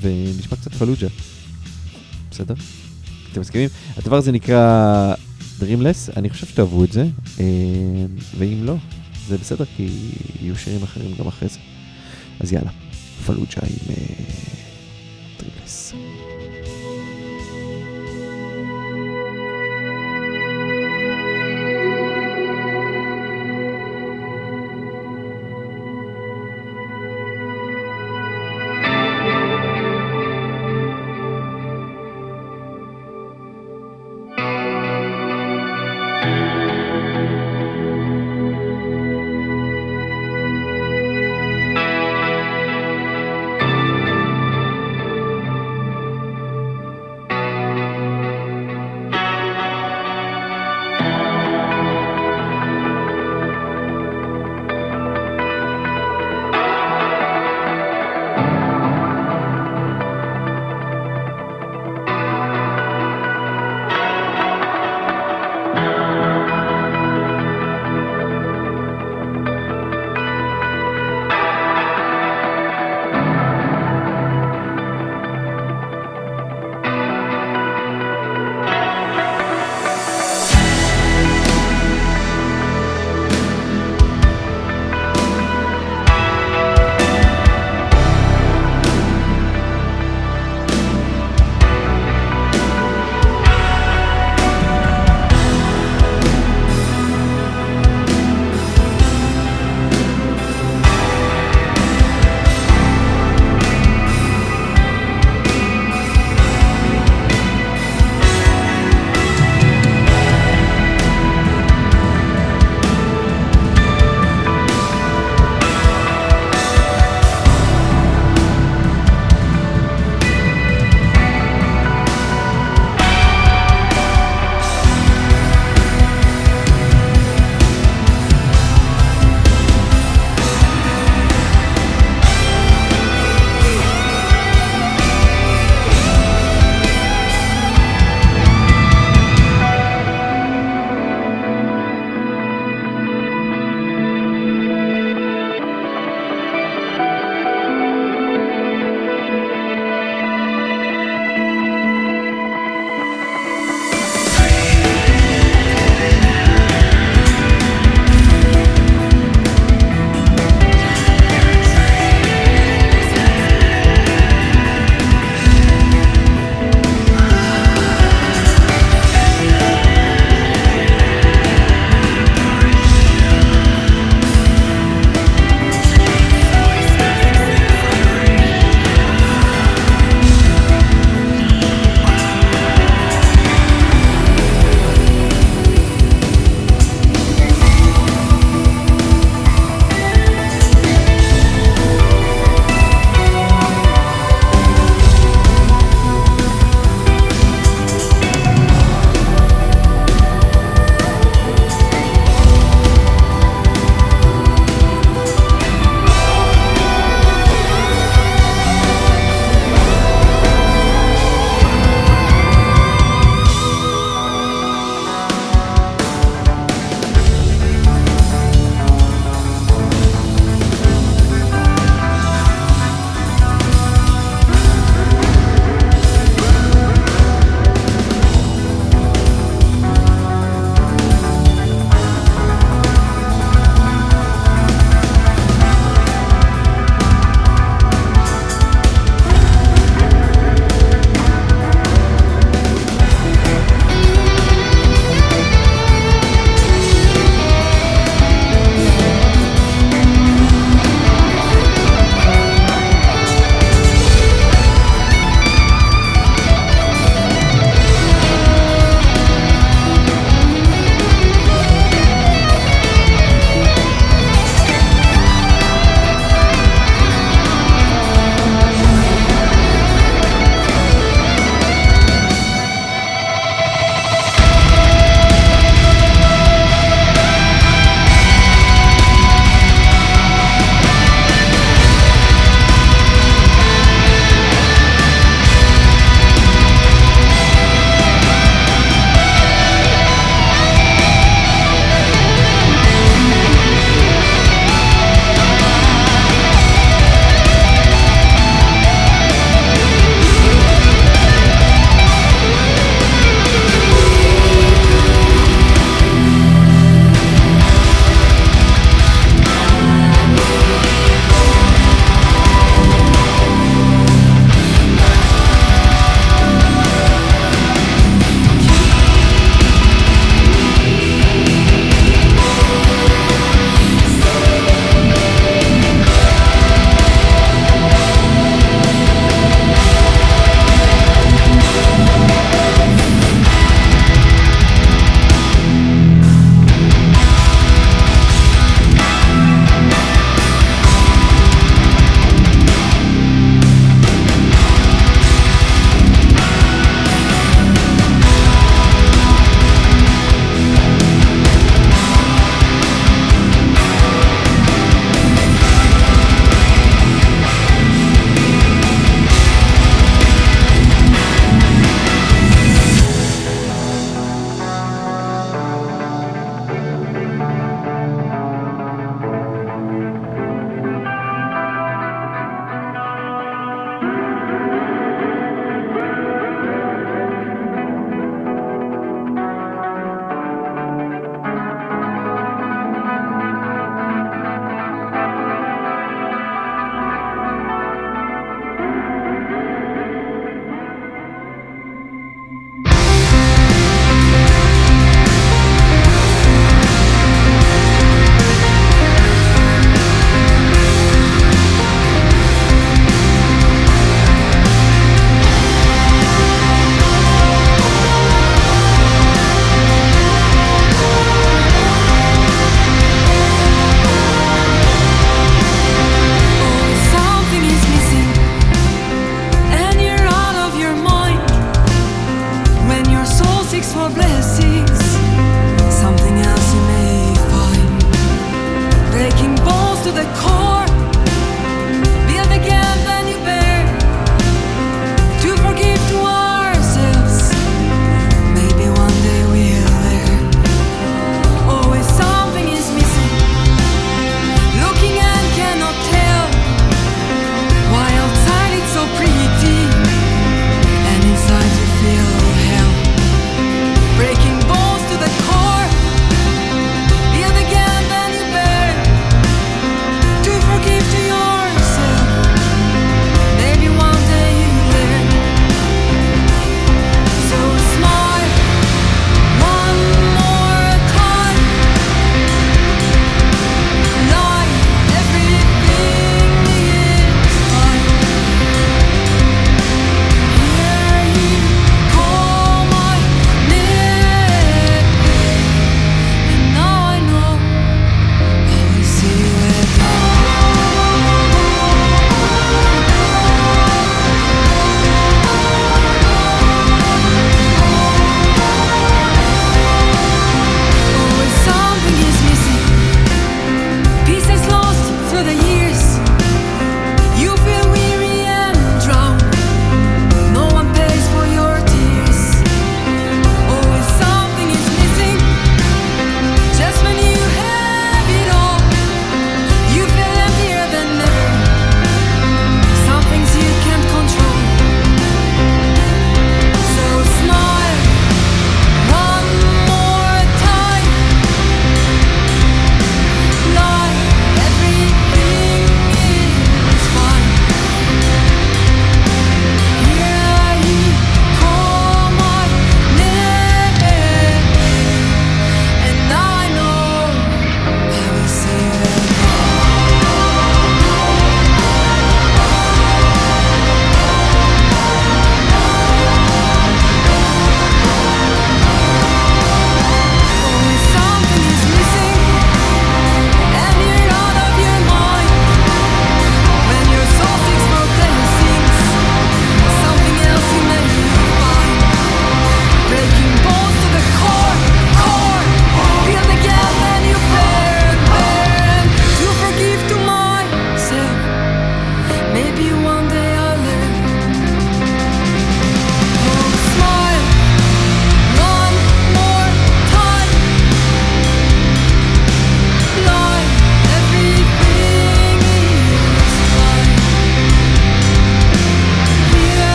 ונשמע 0.00 0.56
קצת 0.56 0.74
פלוג'ה. 0.74 1.06
בסדר? 2.30 2.54
אתם 3.32 3.40
מסכימים? 3.40 3.68
הדבר 3.96 4.16
הזה 4.16 4.32
נקרא 4.32 5.14
Dreamless, 5.60 6.16
אני 6.16 6.30
חושב 6.30 6.46
שתאהבו 6.46 6.84
את 6.84 6.92
זה, 6.92 7.06
ואם 8.38 8.64
לא, 8.64 8.74
זה 9.28 9.38
בסדר, 9.38 9.64
כי 9.76 9.88
יהיו 10.40 10.56
שירים 10.56 10.82
אחרים 10.82 11.14
גם 11.18 11.26
אחרי 11.26 11.48
זה. 11.48 11.58
אז 12.40 12.52
יאללה, 12.52 12.70
פלוג'ה 13.26 13.60
עם 13.62 13.94
Dreamless. 15.40 15.94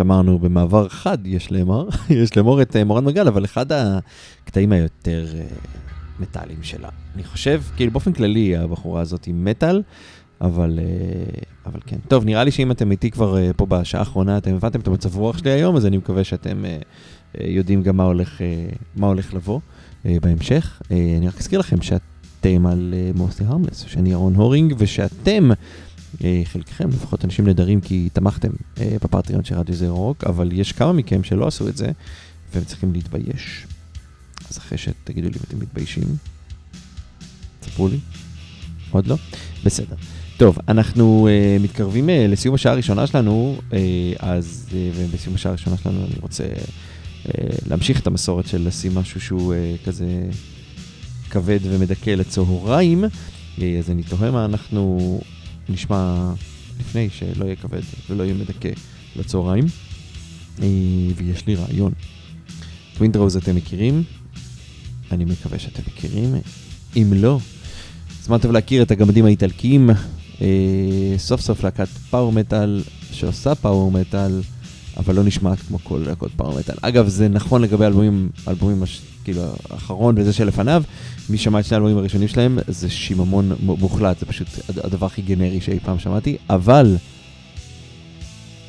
שמרנו 0.00 0.38
במעבר 0.38 0.88
חד, 0.88 1.18
יש 1.26 1.52
לאמור, 1.52 1.88
יש 2.22 2.36
לאמור 2.36 2.62
את 2.62 2.76
אה, 2.76 2.84
מורן 2.84 3.04
מגל, 3.04 3.28
אבל 3.28 3.44
אחד 3.44 3.66
הקטעים 3.72 4.72
היותר 4.72 5.26
אה, 5.34 5.44
מטאליים 6.20 6.62
שלה. 6.62 6.88
אני 7.14 7.24
חושב, 7.24 7.62
כאילו 7.76 7.92
באופן 7.92 8.12
כללי 8.12 8.56
הבחורה 8.56 9.00
הזאת 9.00 9.24
היא 9.24 9.34
מטאל, 9.34 9.82
אבל, 10.40 10.78
אה, 10.78 10.84
אבל 11.66 11.80
כן. 11.86 11.96
טוב, 12.08 12.24
נראה 12.24 12.44
לי 12.44 12.50
שאם 12.50 12.70
אתם 12.70 12.90
איתי 12.90 13.10
כבר 13.10 13.36
פה 13.56 13.66
בשעה 13.66 14.00
האחרונה, 14.00 14.38
אתם 14.38 14.54
הבנתם 14.54 14.80
את 14.80 14.88
המצב 14.88 15.16
רוח 15.16 15.38
שלי 15.38 15.50
היום, 15.50 15.76
אז 15.76 15.86
אני 15.86 15.96
מקווה 15.96 16.24
שאתם 16.24 16.64
יודעים 17.40 17.82
גם 17.82 17.96
מה 17.96 18.04
הולך, 18.04 18.40
מה 18.96 19.06
הולך 19.06 19.34
לבוא 19.34 19.60
בהמשך. 20.04 20.82
אני 20.90 21.28
רק 21.28 21.38
אזכיר 21.38 21.60
לכם 21.60 21.82
שאתם 21.82 22.66
על 22.66 22.94
מוסטי 23.14 23.44
הרמלס, 23.44 23.84
שאני 23.88 24.12
אהרון 24.12 24.34
הורינג, 24.34 24.74
ושאתם, 24.78 25.50
חלקכם, 26.44 26.88
לפחות 26.88 27.24
אנשים 27.24 27.46
נהדרים, 27.46 27.80
כי 27.80 28.08
תמכתם 28.12 28.50
אה, 28.80 28.96
בפטריון 29.02 29.44
של 29.44 29.54
רדיו 29.54 29.74
זר 29.74 29.88
רוק, 29.88 30.24
אבל 30.24 30.52
יש 30.52 30.72
כמה 30.72 30.92
מכם 30.92 31.24
שלא 31.24 31.46
עשו 31.46 31.68
את 31.68 31.76
זה, 31.76 31.90
והם 32.54 32.64
צריכים 32.64 32.92
להתבייש. 32.92 33.66
אז 34.50 34.58
אחרי 34.58 34.78
שתגידו 34.78 35.28
לי 35.28 35.34
אם 35.34 35.40
אתם 35.48 35.58
מתביישים, 35.58 36.04
תספרו 37.60 37.88
לי. 37.88 37.98
עוד 38.90 39.06
לא? 39.06 39.16
בסדר. 39.64 39.96
טוב, 40.36 40.58
אנחנו 40.68 41.28
uh, 41.28 41.62
מתקרבים 41.62 42.08
uh, 42.08 42.12
לסיום 42.28 42.54
השעה 42.54 42.72
הראשונה 42.72 43.06
שלנו, 43.06 43.58
uh, 43.70 43.74
אז 44.18 44.66
uh, 44.70 44.74
ובסיום 44.96 45.34
השעה 45.34 45.50
הראשונה 45.50 45.76
שלנו 45.76 46.04
אני 46.04 46.14
רוצה 46.20 46.44
uh, 46.44 47.30
להמשיך 47.68 48.00
את 48.00 48.06
המסורת 48.06 48.46
של 48.46 48.66
לשים 48.66 48.94
משהו 48.94 49.20
שהוא 49.20 49.54
uh, 49.54 49.86
כזה 49.86 50.06
כבד 51.30 51.58
ומדכא 51.62 52.10
לצהריים, 52.10 53.04
uh, 53.04 53.62
אז 53.78 53.90
אני 53.90 54.02
תוהה 54.02 54.30
מה 54.30 54.44
אנחנו 54.44 55.20
נשמע 55.70 56.32
לפני 56.80 57.08
שלא 57.10 57.44
יהיה 57.44 57.56
כבד 57.56 57.82
ולא 58.10 58.22
יהיה 58.22 58.34
מדכא 58.34 58.70
לצהריים, 59.16 59.64
uh, 60.58 60.62
ויש 61.16 61.46
לי 61.46 61.54
רעיון. 61.54 61.92
טווינדרוז 62.94 63.36
אתם 63.36 63.56
מכירים? 63.56 64.02
אני 65.12 65.24
מקווה 65.24 65.58
שאתם 65.58 65.82
מכירים. 65.86 66.34
אם 66.96 67.12
לא, 67.16 67.38
זמן 68.22 68.38
טוב 68.38 68.52
להכיר 68.52 68.82
את 68.82 68.90
הגמדים 68.90 69.24
האיטלקיים. 69.24 69.90
אה, 70.40 71.14
סוף 71.16 71.40
סוף 71.40 71.64
להקת 71.64 71.88
פאור 72.10 72.32
מטאל 72.32 72.82
שעושה 73.12 73.54
פאור 73.54 73.92
מטאל, 73.92 74.40
אבל 74.96 75.14
לא 75.14 75.24
נשמעת 75.24 75.58
כמו 75.58 75.78
כל 75.82 76.02
להקות 76.06 76.30
פאור 76.36 76.58
מטאל. 76.58 76.74
אגב, 76.80 77.08
זה 77.08 77.28
נכון 77.28 77.62
לגבי 77.62 77.86
אלבומים, 77.86 78.28
אלבומים 78.48 78.82
הש, 78.82 79.00
כאילו 79.32 79.46
האחרון 79.70 80.14
וזה 80.18 80.32
שלפניו. 80.32 80.82
מי 81.28 81.38
שמע 81.38 81.60
את 81.60 81.64
שני 81.64 81.74
האלבומים 81.74 81.98
הראשונים 81.98 82.28
שלהם, 82.28 82.58
זה 82.68 82.90
שיממון 82.90 83.52
מוחלט, 83.60 84.18
זה 84.18 84.26
פשוט 84.26 84.48
הדבר 84.84 85.06
הכי 85.06 85.22
גנרי 85.22 85.60
שאי 85.60 85.78
פעם 85.84 85.98
שמעתי, 85.98 86.36
אבל... 86.50 86.96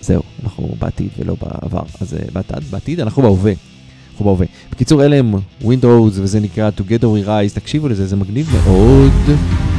זהו, 0.01 0.21
אנחנו 0.43 0.75
בעתיד 0.79 1.09
ולא 1.19 1.35
בעבר, 1.41 1.83
אז 2.01 2.13
אה, 2.13 2.19
בעתיד, 2.33 2.63
בעתיד 2.71 2.99
אנחנו 2.99 3.21
בהווה. 3.21 3.53
אנחנו 4.11 4.25
בהווה. 4.25 4.45
בקיצור, 4.71 5.05
אלה 5.05 5.15
הם 5.15 5.35
Windows 5.61 6.11
וזה 6.11 6.39
נקרא 6.39 6.69
Together 6.77 7.03
We 7.03 7.27
Rise, 7.27 7.53
תקשיבו 7.53 7.87
לזה, 7.87 8.07
זה 8.07 8.15
מגניב 8.15 8.49
מאוד. 8.53 9.70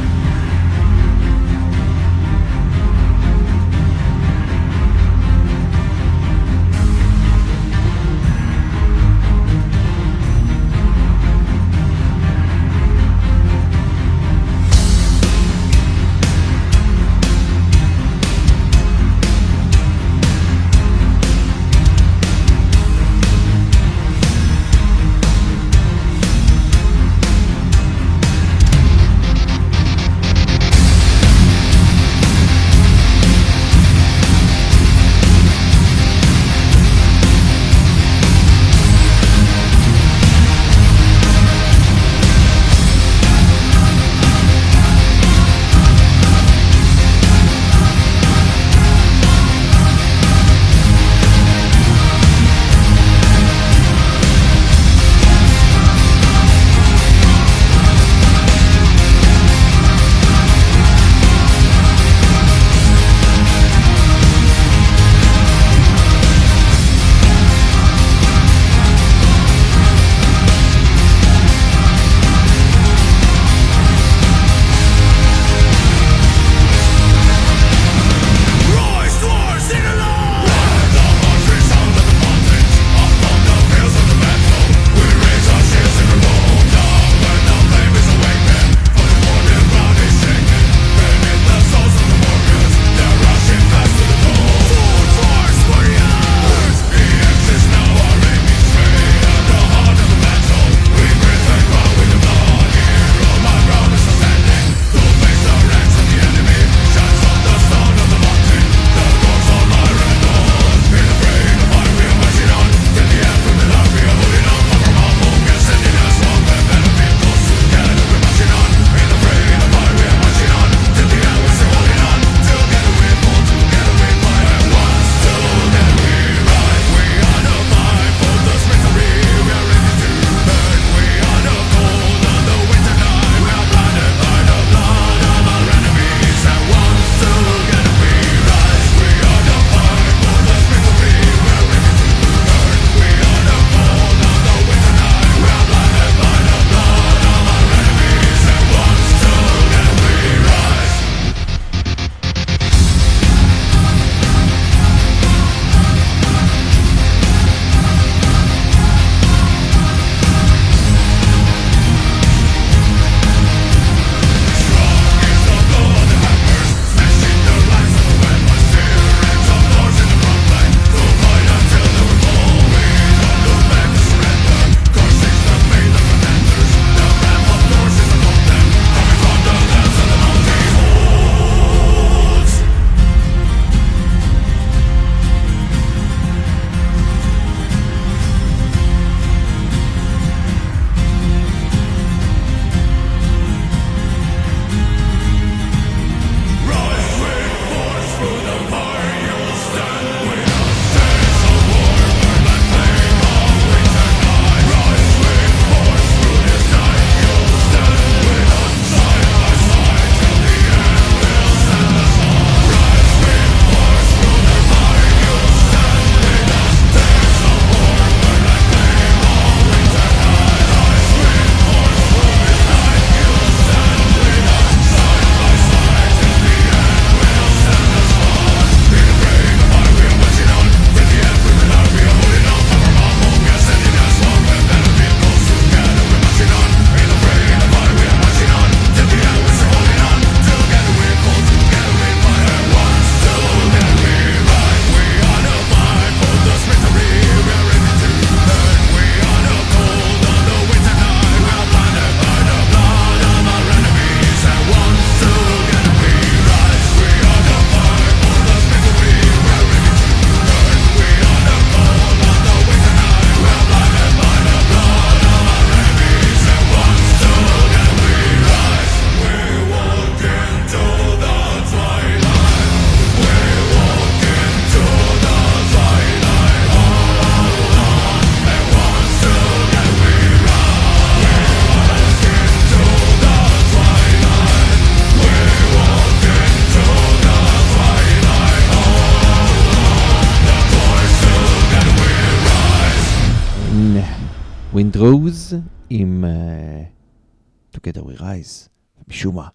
משום 299.23 299.35
מה. 299.35 299.47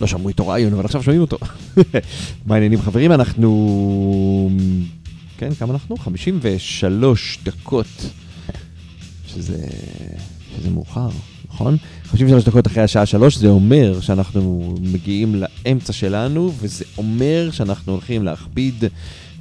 לא 0.00 0.06
שמעו 0.06 0.28
איתו 0.28 0.48
רעיון, 0.48 0.72
אבל 0.72 0.84
עכשיו 0.84 1.02
שומעים 1.02 1.20
אותו. 1.20 1.38
מה 2.46 2.54
העניינים 2.54 2.82
חברים? 2.82 3.12
אנחנו... 3.12 4.50
כן, 5.38 5.54
כמה 5.54 5.72
אנחנו? 5.72 5.96
53 5.96 7.38
דקות, 7.44 7.86
שזה, 9.26 9.66
שזה 10.56 10.70
מאוחר, 10.70 11.08
נכון? 11.48 11.76
53 12.04 12.44
דקות 12.44 12.66
אחרי 12.66 12.82
השעה 12.82 13.06
3, 13.06 13.36
זה 13.36 13.48
אומר 13.48 14.00
שאנחנו 14.00 14.74
מגיעים 14.80 15.34
לאמצע 15.34 15.92
שלנו, 15.92 16.52
וזה 16.60 16.84
אומר 16.98 17.50
שאנחנו 17.50 17.92
הולכים 17.92 18.24
להכביד. 18.24 18.84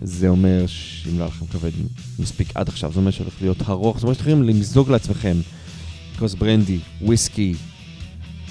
זה 0.01 0.27
אומר 0.27 0.63
שאם 0.67 1.19
לא 1.19 1.23
היה 1.23 1.27
לכם 1.27 1.45
כבד 1.45 1.71
מספיק 2.19 2.47
עד 2.55 2.67
עכשיו, 2.67 2.91
זה 2.93 2.99
אומר 2.99 3.11
שהולך 3.11 3.33
להיות 3.41 3.61
ארוך, 3.69 3.99
זה 3.99 4.03
אומר 4.03 4.13
שאתם 4.13 4.29
יכולים 4.29 4.43
למזוג 4.43 4.91
לעצמכם 4.91 5.37
כוס 6.19 6.33
ברנדי, 6.33 6.79
וויסקי, 7.01 7.55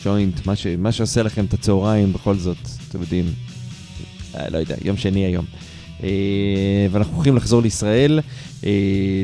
ג'וינט, 0.05 0.47
מה, 0.47 0.57
ש, 0.57 0.67
מה 0.67 0.93
שעושה 0.93 1.23
לכם 1.23 1.45
את 1.45 1.55
הצהריים 1.55 2.13
בכל 2.13 2.35
זאת, 2.35 2.57
אתם 2.89 3.01
יודעים, 3.01 3.25
אה, 4.35 4.51
לא 4.51 4.59
יודע, 4.59 4.75
יום 4.85 4.97
שני 4.97 5.25
היום. 5.25 5.45
אה, 6.03 6.87
ואנחנו 6.91 7.15
הולכים 7.15 7.37
לחזור 7.37 7.63
לישראל. 7.63 8.21
אה, 8.67 8.71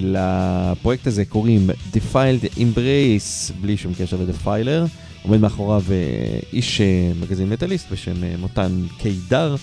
לפרויקט 0.03 1.07
הזה 1.07 1.25
קוראים 1.25 1.71
Defiled 1.93 2.57
Embrace, 2.57 3.53
בלי 3.61 3.77
שום 3.77 3.93
קשר 3.99 4.17
לדפיילר. 4.17 4.87
עומד 5.23 5.41
מאחוריו 5.41 5.83
אה, 5.91 6.39
איש 6.53 6.81
אה, 6.81 7.13
מגזין 7.21 7.49
מטאליסט 7.49 7.93
בשם 7.93 8.25
אה, 8.25 8.35
מותן 8.39 8.83
קידר. 8.99 9.57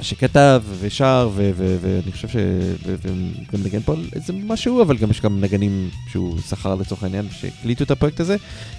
שכתב 0.00 0.62
ושר, 0.80 1.30
ואני 1.56 2.12
חושב 2.12 2.28
שגם 2.28 3.62
נגן 3.64 3.80
פה 3.80 3.92
על 3.92 4.04
איזה 4.14 4.32
משהו, 4.32 4.82
אבל 4.82 4.96
גם 4.96 5.10
יש 5.10 5.20
גם 5.20 5.40
נגנים 5.40 5.90
שהוא 6.10 6.40
שכר 6.48 6.74
לצורך 6.74 7.02
העניין 7.02 7.26
שהקליטו 7.30 7.84
את 7.84 7.90
הפרויקט 7.90 8.20
הזה. 8.20 8.36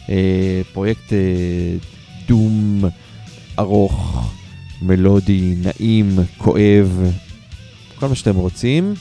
אה, 0.09 0.61
פרויקט 0.73 1.13
אה, 1.13 1.17
דום 2.27 2.81
ארוך, 3.59 4.31
מלודי, 4.81 5.55
נעים, 5.57 6.19
כואב, 6.37 7.11
כל 7.99 8.07
מה 8.07 8.15
שאתם 8.15 8.35
רוצים, 8.35 8.93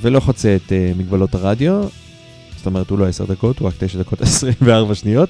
ולא 0.00 0.20
חוצה 0.20 0.56
את 0.56 0.72
אה, 0.72 0.92
מגבלות 0.96 1.34
הרדיו. 1.34 1.84
זאת 2.56 2.66
אומרת, 2.66 2.90
הוא 2.90 2.98
לא 2.98 3.08
10 3.08 3.24
דקות, 3.24 3.58
הוא 3.58 3.68
רק 3.68 3.74
9 3.78 3.98
דקות 3.98 4.22
24 4.22 4.94
שניות. 4.94 5.28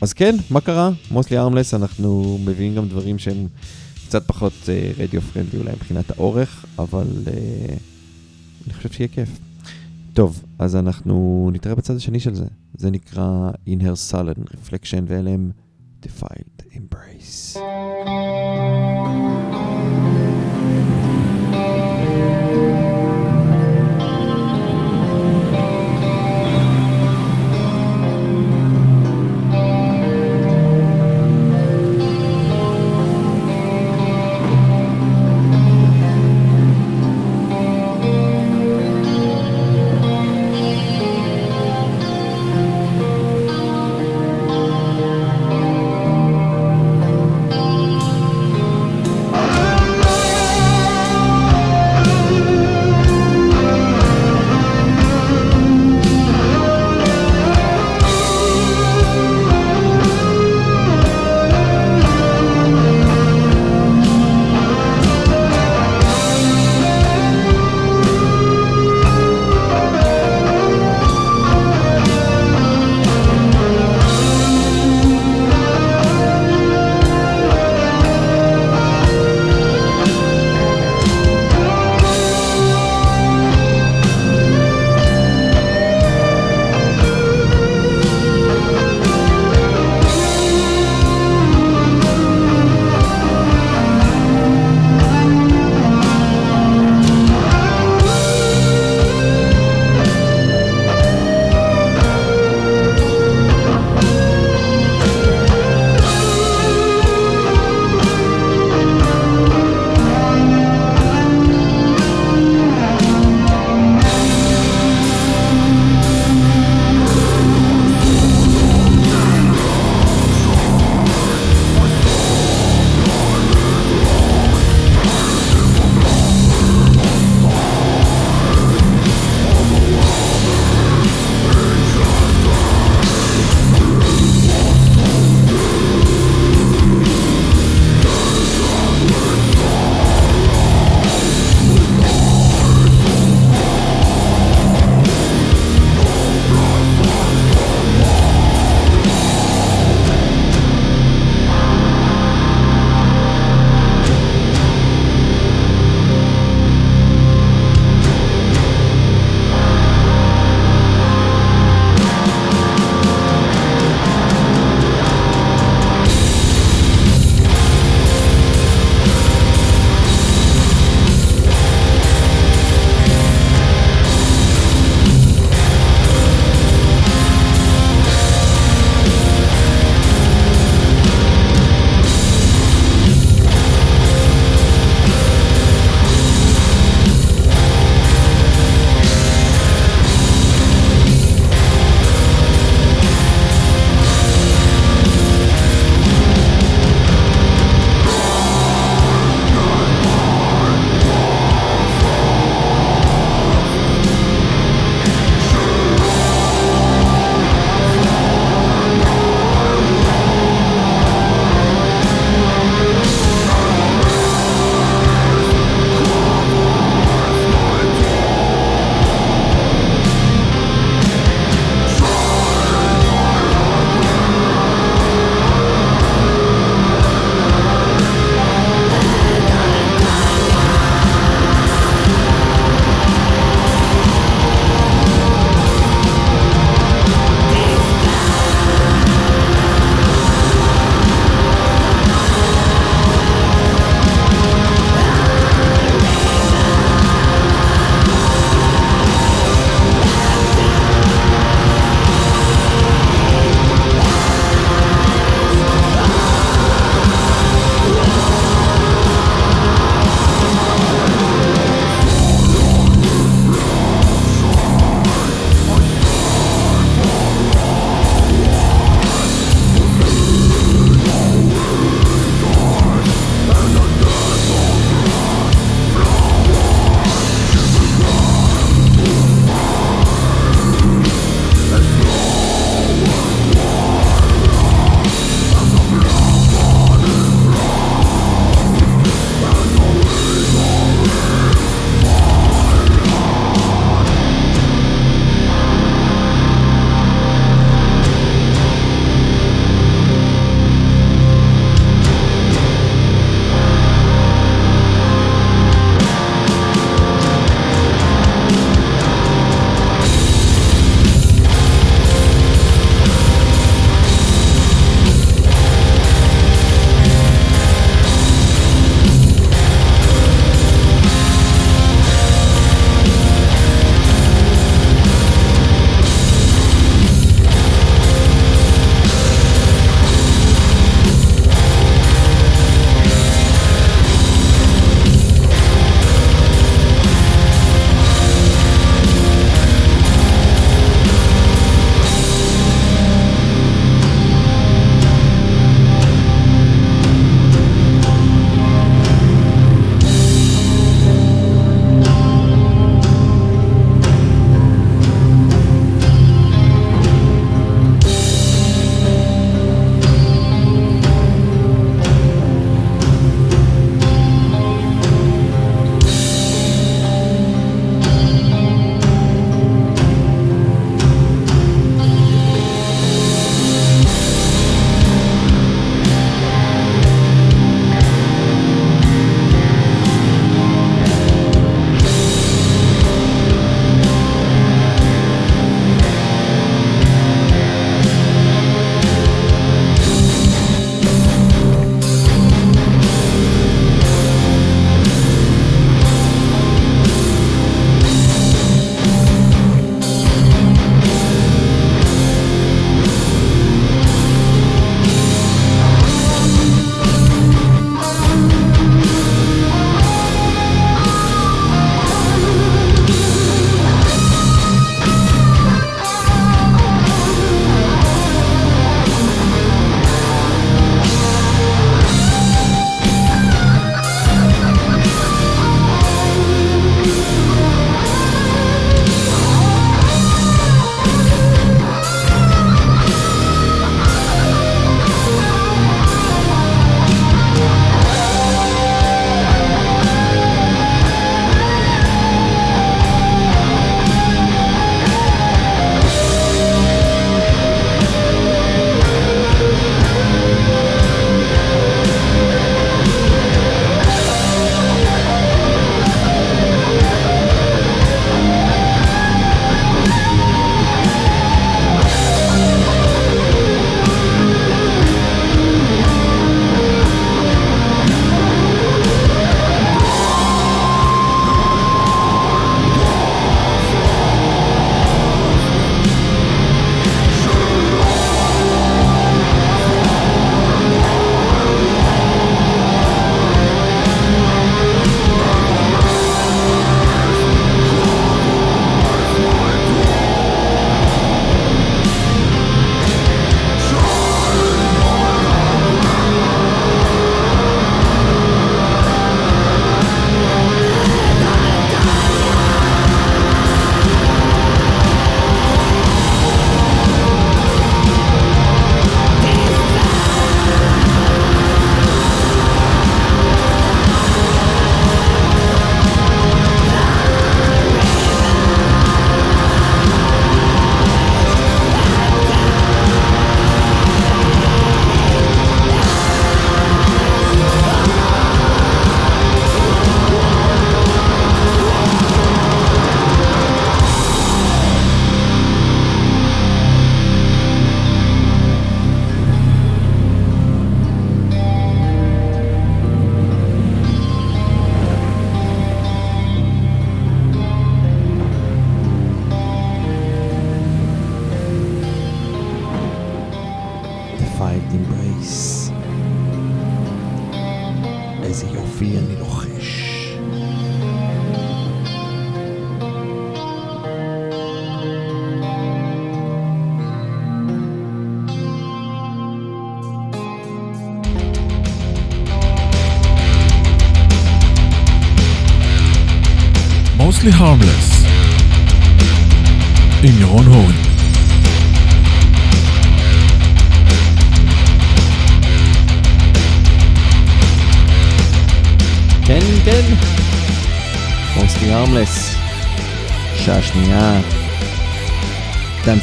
אז 0.00 0.12
כן, 0.12 0.36
מה 0.50 0.60
קרה? 0.60 0.90
מוסלי 1.10 1.38
ארמלס, 1.38 1.74
אנחנו 1.74 2.38
מביאים 2.44 2.74
גם 2.74 2.88
דברים 2.88 3.18
שהם... 3.18 3.46
קצת 4.14 4.26
פחות 4.26 4.52
רדיו 4.98 5.20
uh, 5.20 5.24
פרנדלי 5.24 5.58
אולי 5.58 5.72
מבחינת 5.72 6.10
האורך, 6.10 6.66
אבל 6.78 7.06
uh, 7.24 7.30
אני 8.66 8.74
חושב 8.74 8.92
שיהיה 8.92 9.08
כיף. 9.08 9.28
טוב, 10.12 10.42
אז 10.58 10.76
אנחנו 10.76 11.50
נתראה 11.52 11.74
בצד 11.74 11.96
השני 11.96 12.20
של 12.20 12.34
זה. 12.34 12.44
זה 12.74 12.90
נקרא 12.90 13.50
In 13.66 13.82
Her 13.82 14.12
Sullen 14.12 14.40
Reflection, 14.40 15.02
ואלה 15.06 15.30
הם 15.30 15.50
Defiled 16.02 16.62
Embrace. 16.74 17.58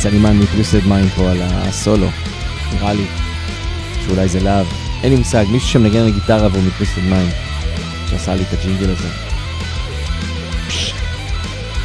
סלימן 0.02 0.38
מפלוסד 0.38 0.88
מים 0.88 1.10
פה 1.10 1.32
על 1.32 1.38
הסולו. 1.41 2.08
נראה 2.74 2.93
לי. 2.93 3.06
שאולי 4.06 4.28
זה 4.28 4.39
להב. 4.39 4.66
אין 5.04 5.12
לי 5.12 5.18
מושג, 5.18 5.45
מישהו 5.52 5.70
שמנגן 5.70 5.99
על 5.99 6.12
גיטרה 6.12 6.47
והוא 6.52 6.64
מפלוסד 6.64 7.02
מים. 7.02 7.30
שעשה 8.10 8.36
לי 8.36 8.43
את 8.43 8.47
הג'ינגל 8.54 8.89
הזה. 8.89 9.08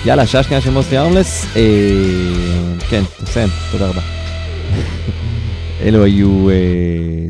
יאללה, 0.06 0.26
שעה 0.26 0.42
שנייה 0.42 0.60
של 0.60 0.70
מוסטי 0.70 0.98
ארמלס. 0.98 1.56
אה, 1.56 2.78
כן, 2.90 3.02
תסיים, 3.24 3.48
תודה 3.72 3.88
רבה. 3.88 4.00
אלו 5.84 6.04
היו 6.04 6.48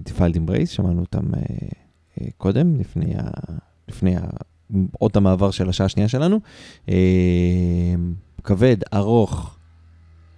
דיפלט 0.05 0.37
אמברייס, 0.37 0.70
שמענו 0.70 1.01
אותם 1.01 1.34
אה, 1.34 1.41
אה, 2.20 2.26
קודם, 2.37 2.76
לפני 2.76 3.14
ה... 3.18 3.22
לפני 3.89 4.16
ה... 4.16 4.20
אות 5.01 5.16
המעבר 5.16 5.51
של 5.51 5.68
השעה 5.68 5.84
השנייה 5.84 6.09
שלנו. 6.09 6.41
אה, 6.89 6.95
כבד, 8.45 8.76
ארוך, 8.95 9.55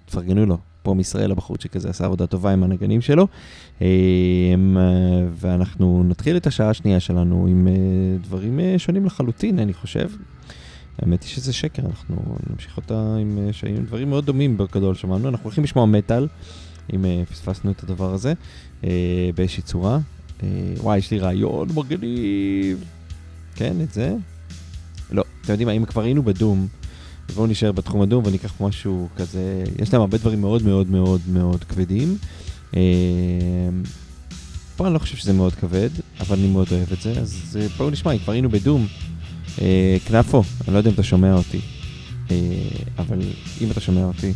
תפרגנו 0.09 0.47
לו, 0.47 0.59
פה 0.83 0.95
מישראל 0.95 1.31
הבחורצ'יק 1.31 1.77
הזה 1.77 1.91
עשה 1.91 2.05
עבודה 2.05 2.27
טובה 2.27 2.53
עם 2.53 2.63
הנגנים 2.63 3.01
שלו. 3.01 3.27
אה, 3.83 3.87
ואנחנו 5.33 6.05
נתחיל 6.05 6.37
את 6.37 6.47
השעה 6.47 6.71
השנייה 6.71 7.01
שלנו 7.01 7.47
עם 7.49 7.69
אה, 7.69 7.73
דברים 8.23 8.61
אה, 8.61 8.75
שונים 8.79 9.07
לחלוטין, 9.07 9.59
אני 9.59 9.75
חושב. 9.75 10.11
האמת 10.99 11.23
היא 11.23 11.31
שזה 11.31 11.53
שקר, 11.53 11.83
אנחנו 11.87 12.17
נמשיך 12.51 12.77
אותה 12.77 13.17
עם 13.21 13.39
אה, 13.39 13.53
שהיו 13.53 13.83
דברים 13.87 14.11
מאוד 14.11 14.27
דומים 14.27 14.57
בגדול 14.57 14.95
שמענו. 14.95 15.29
אנחנו 15.29 15.45
הולכים 15.45 15.65
לשמוע 15.65 15.87
מטאל, 15.87 16.29
אם 16.95 17.05
פספסנו 17.31 17.71
את 17.71 17.83
הדבר 17.83 18.15
הזה, 18.15 18.33
באיזושהי 19.35 19.63
צורה. 19.63 19.99
וואי, 20.77 20.99
יש 20.99 21.11
לי 21.11 21.19
רעיון 21.19 21.69
מגניב. 21.75 22.85
כן, 23.55 23.77
את 23.83 23.93
זה? 23.93 24.15
לא, 25.11 25.25
אתם 25.43 25.53
יודעים 25.53 25.69
מה, 25.69 25.73
אם 25.73 25.85
כבר 25.85 26.03
היינו 26.03 26.23
בדום, 26.23 26.67
בואו 27.35 27.47
נשאר 27.47 27.73
בתחום 27.73 28.03
הדום 28.03 28.25
וניקח 28.27 28.53
משהו 28.61 29.09
כזה, 29.17 29.65
יש 29.83 29.93
להם 29.93 30.01
הרבה 30.01 30.19
דברים 30.19 30.41
מאוד 30.41 30.63
מאוד 30.63 30.91
מאוד 30.91 31.21
מאוד 31.33 31.65
כבדים. 31.65 32.17
אה, 32.77 32.81
פה 34.77 34.87
אני 34.87 34.95
לא 34.95 34.99
חושב 34.99 35.17
שזה 35.17 35.33
מאוד 35.33 35.55
כבד, 35.55 35.91
אבל 36.21 36.39
אני 36.39 36.49
מאוד 36.49 36.67
אוהב 36.73 36.93
את 36.93 37.03
זה, 37.03 37.13
אז 37.21 37.59
בואו 37.77 37.91
נשמע, 37.91 38.13
אם 38.13 38.19
כבר 38.19 38.33
היינו 38.33 38.51
בדום. 38.51 38.87
אה, 39.61 39.97
כנפו, 40.07 40.43
אני 40.65 40.75
לא 40.75 40.79
יודע 40.79 40.91
אם 40.91 40.95
אתה 40.95 41.03
שומע 41.03 41.35
אותי, 41.35 41.61
אה, 42.31 42.37
אבל 42.99 43.19
אם 43.61 43.71
אתה 43.71 43.81
שומע 43.81 44.05
אותי, 44.05 44.33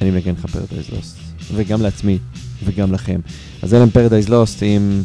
אני 0.00 0.10
מגן 0.10 0.32
לך 0.32 0.46
פרדייז 0.46 0.90
לוסט, 0.90 1.16
וגם 1.54 1.82
לעצמי, 1.82 2.18
וגם 2.64 2.92
לכם. 2.92 3.20
אז 3.62 3.72
הם 3.72 3.90
פרדייז 3.90 4.28
לוסט 4.28 4.62
עם 4.62 5.02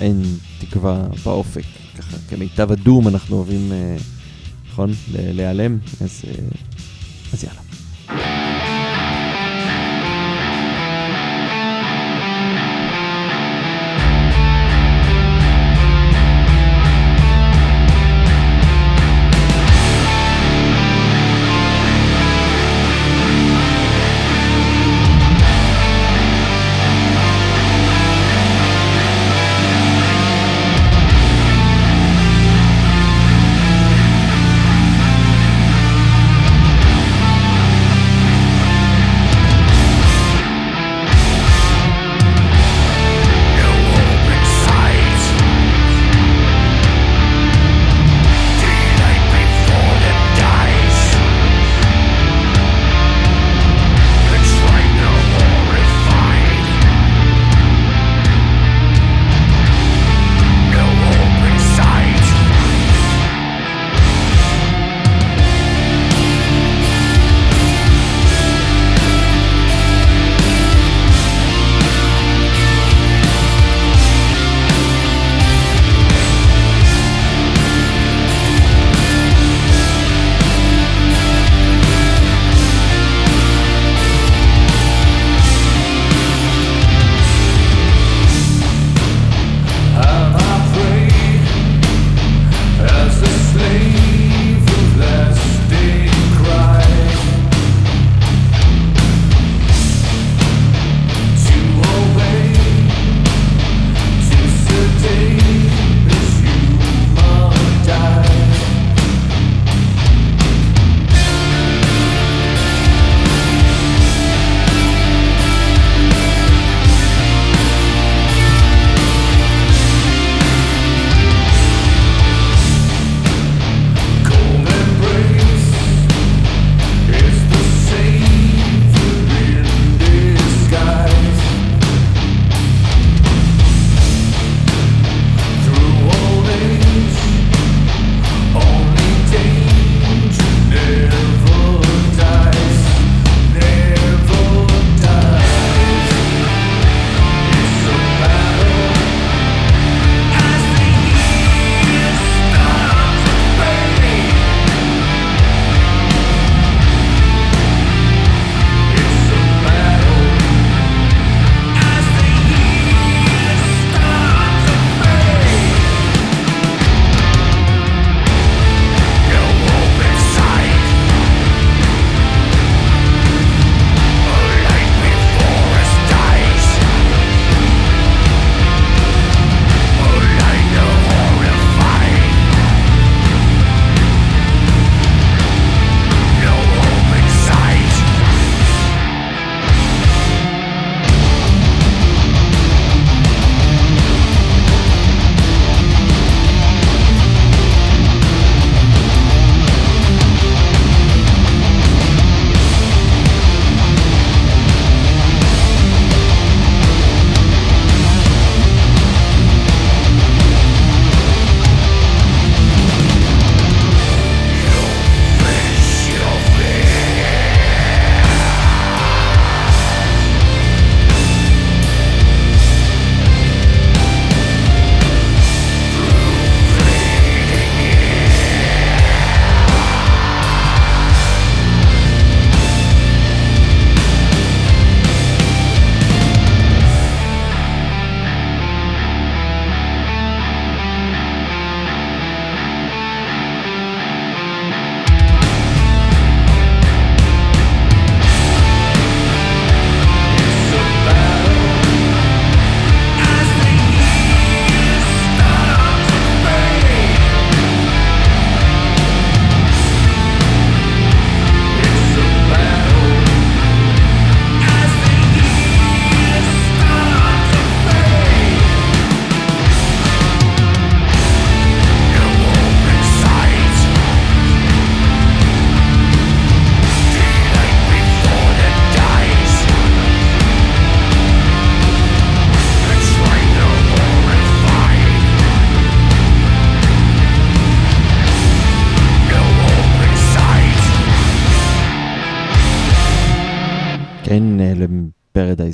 אין 0.00 0.22
תקווה 0.58 1.06
באופק. 1.24 1.64
ככה, 1.98 2.16
כמיטב 2.28 2.72
הדום 2.72 3.08
אנחנו 3.08 3.36
אוהבים, 3.36 3.72
נכון? 4.76 4.90
ל- 5.12 5.36
להיעלם, 5.36 5.78
אז, 6.00 6.22
אה, 6.28 6.32
אז 7.32 7.44
יאללה. 7.44 8.55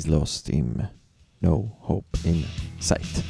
ל-Paradise 0.07 0.09
Lost 0.09 0.49
עם 0.51 0.73
No 1.45 1.87
Hope 1.87 2.17
in 2.25 2.45
Sight. 2.81 3.21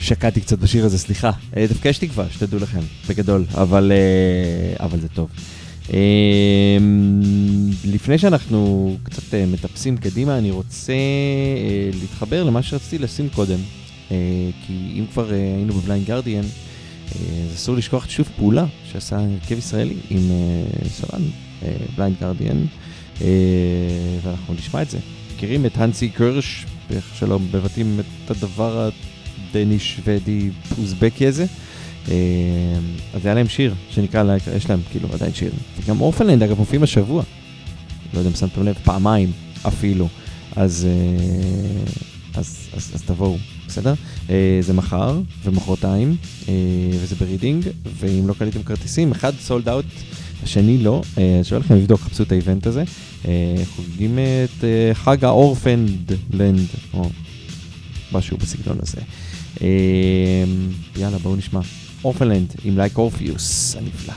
שקעתי 0.00 0.40
קצת 0.40 0.58
בשיר 0.58 0.84
הזה, 0.84 0.98
סליחה. 0.98 1.30
אה, 1.56 1.66
דווקא 1.68 1.88
יש 1.88 1.98
תקווה, 1.98 2.26
שתדעו 2.30 2.60
לכם, 2.60 2.80
בגדול, 3.08 3.44
אבל, 3.54 3.92
אה, 3.94 4.84
אבל 4.84 5.00
זה 5.00 5.08
טוב. 5.08 5.30
אה, 5.92 6.78
לפני 7.84 8.18
שאנחנו 8.18 8.96
קצת 9.02 9.34
מטפסים 9.34 9.96
קדימה, 9.96 10.38
אני 10.38 10.50
רוצה 10.50 10.92
להתחבר 12.00 12.44
למה 12.44 12.62
שרציתי 12.62 12.98
לשים 12.98 13.28
קודם. 13.28 13.58
כי 14.66 14.92
אם 14.98 15.04
כבר 15.12 15.30
היינו 15.30 15.74
בבליינד 15.74 16.06
גרדיאן, 16.06 16.44
אז 17.14 17.54
אסור 17.54 17.76
לשכוח 17.76 18.04
את 18.04 18.10
שיתוף 18.10 18.28
פעולה 18.36 18.66
שעשה 18.92 19.18
הרכב 19.18 19.58
ישראלי 19.58 19.96
עם 20.10 20.30
סולן, 20.90 21.22
בליינד 21.96 22.16
גרדיאן, 22.20 22.64
ואנחנו 24.22 24.54
נשמע 24.54 24.82
את 24.82 24.90
זה. 24.90 24.98
מכירים 25.34 25.66
את 25.66 25.78
האנסי 25.78 26.08
קרש, 26.08 26.66
שלא 27.14 27.38
מבטאים 27.38 28.00
את 28.24 28.30
הדבר 28.30 28.90
דני 29.52 29.78
שוודי 29.78 30.50
אוזבקי 30.78 31.26
הזה. 31.26 31.46
אה, 32.10 32.14
אז 33.14 33.26
היה 33.26 33.34
להם 33.34 33.48
שיר 33.48 33.74
שנקרא, 33.90 34.36
יש 34.56 34.70
להם 34.70 34.80
כאילו 34.90 35.08
עדיין 35.12 35.34
שיר. 35.34 35.52
גם 35.88 36.00
אורפנלנד 36.00 36.42
אגב 36.42 36.58
מופיעים 36.58 36.82
השבוע. 36.82 37.22
לא 38.14 38.18
יודע 38.18 38.30
אם 38.30 38.34
שמתם 38.34 38.62
לב, 38.62 38.74
פעמיים 38.84 39.32
אפילו. 39.66 40.08
אז, 40.56 40.86
אה, 40.90 42.40
אז, 42.40 42.68
אז, 42.76 42.90
אז 42.94 43.02
תבואו, 43.02 43.36
בסדר? 43.66 43.94
אה, 44.30 44.58
זה 44.60 44.72
מחר 44.72 45.20
ומחרתיים, 45.44 46.16
וזה 47.02 47.14
ברידינג, 47.14 47.68
ואם 48.00 48.28
לא 48.28 48.34
קניתם 48.34 48.62
כרטיסים, 48.62 49.12
אחד 49.12 49.32
sold 49.40 49.68
out, 49.68 49.84
השני 50.42 50.78
לא. 50.78 51.02
שואל 51.42 51.60
לכם 51.60 51.76
לבדוק, 51.76 52.00
חפשו 52.00 52.22
את 52.22 52.32
ה 52.32 52.38
event 52.38 52.66
הזה. 52.66 52.84
חוגגים 53.76 54.18
את 54.18 54.64
חג 54.92 55.24
ה 55.24 55.34
Orphaned 55.34 56.12
Land, 56.32 56.66
או 56.94 57.10
משהו 58.12 58.36
בסגנון 58.36 58.78
הזה. 58.82 59.00
אמ, 59.60 59.66
יאללה, 60.96 61.18
בואו 61.18 61.36
נשמע. 61.36 61.60
Orphaned 62.04 62.37
Land 62.37 62.54
עם 62.64 62.78
Like 62.78 62.98
Orpheus 62.98 63.76
הנפלא. 63.76 64.14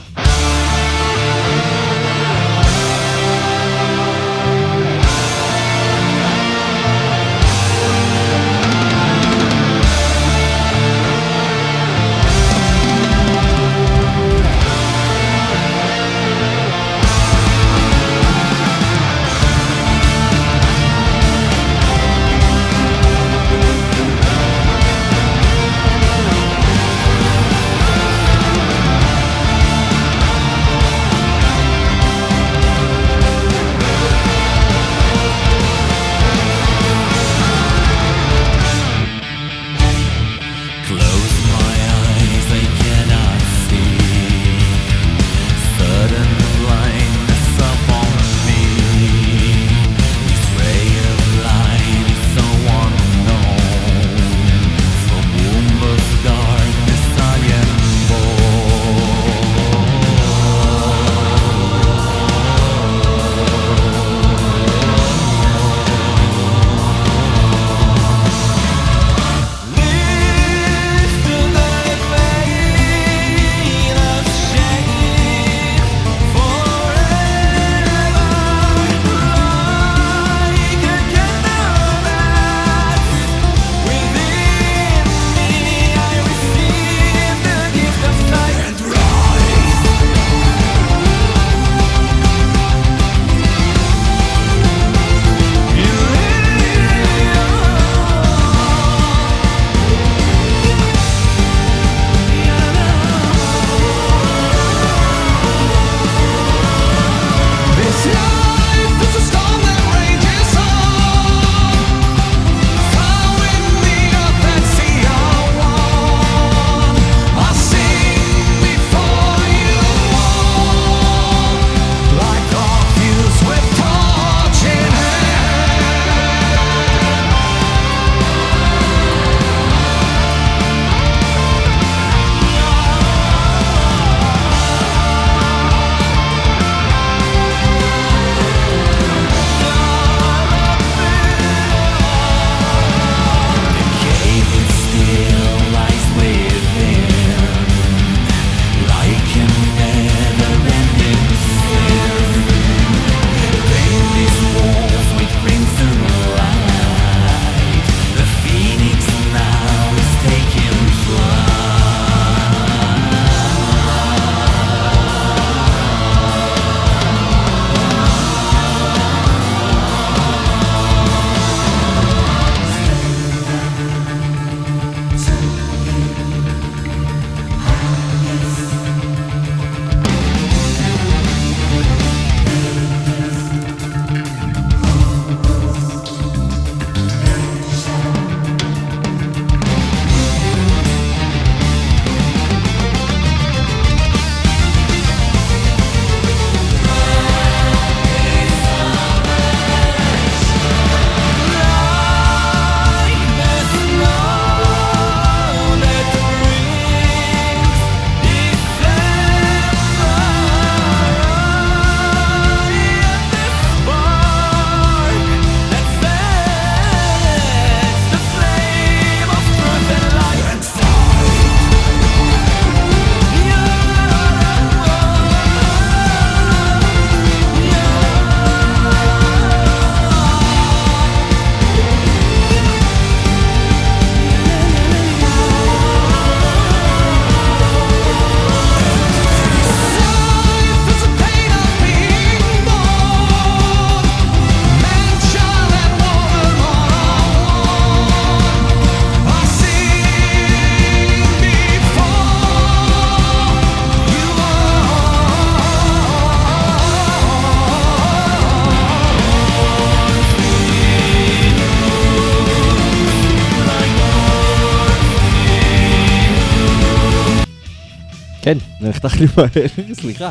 נחתך 268.91 269.19
לי 269.19 269.25
מהלב, 269.37 269.93
סליחה. 269.93 270.29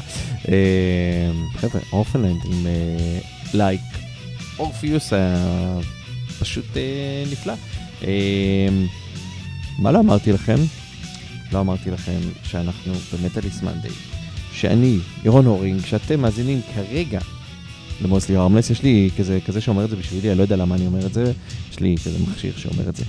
אה, 0.48 1.30
חבר'ה, 1.56 1.80
אורפנלנד 1.92 2.40
עם 2.44 2.66
לייק 3.54 3.80
אורפיוס 4.58 5.12
היה 5.12 5.78
פשוט 6.38 6.76
אה, 6.76 7.24
נפלא. 7.32 7.52
אה, 8.04 8.68
מה 9.78 9.92
לא 9.92 10.00
אמרתי 10.00 10.32
לכם? 10.32 10.56
לא 11.52 11.60
אמרתי 11.60 11.90
לכם 11.90 12.18
שאנחנו 12.42 12.92
במטאליס 13.12 13.62
מנדי, 13.62 13.88
שאני, 14.52 14.98
ירון 15.24 15.46
הורינג, 15.46 15.86
שאתם 15.86 16.20
מאזינים 16.20 16.60
כרגע 16.74 17.20
למוסלי 18.02 18.36
הרמלס, 18.36 18.70
יש 18.70 18.82
לי 18.82 19.10
כזה, 19.18 19.38
כזה 19.46 19.60
שאומר 19.60 19.84
את 19.84 19.90
זה 19.90 19.96
בשבילי, 19.96 20.30
אני 20.30 20.38
לא 20.38 20.42
יודע 20.42 20.56
למה 20.56 20.74
אני 20.74 20.86
אומר 20.86 21.06
את 21.06 21.14
זה, 21.14 21.32
יש 21.70 21.80
לי 21.80 21.96
כזה 22.04 22.18
מכשיר 22.30 22.52
שאומר 22.56 22.88
את 22.88 22.96
זה. 22.96 23.04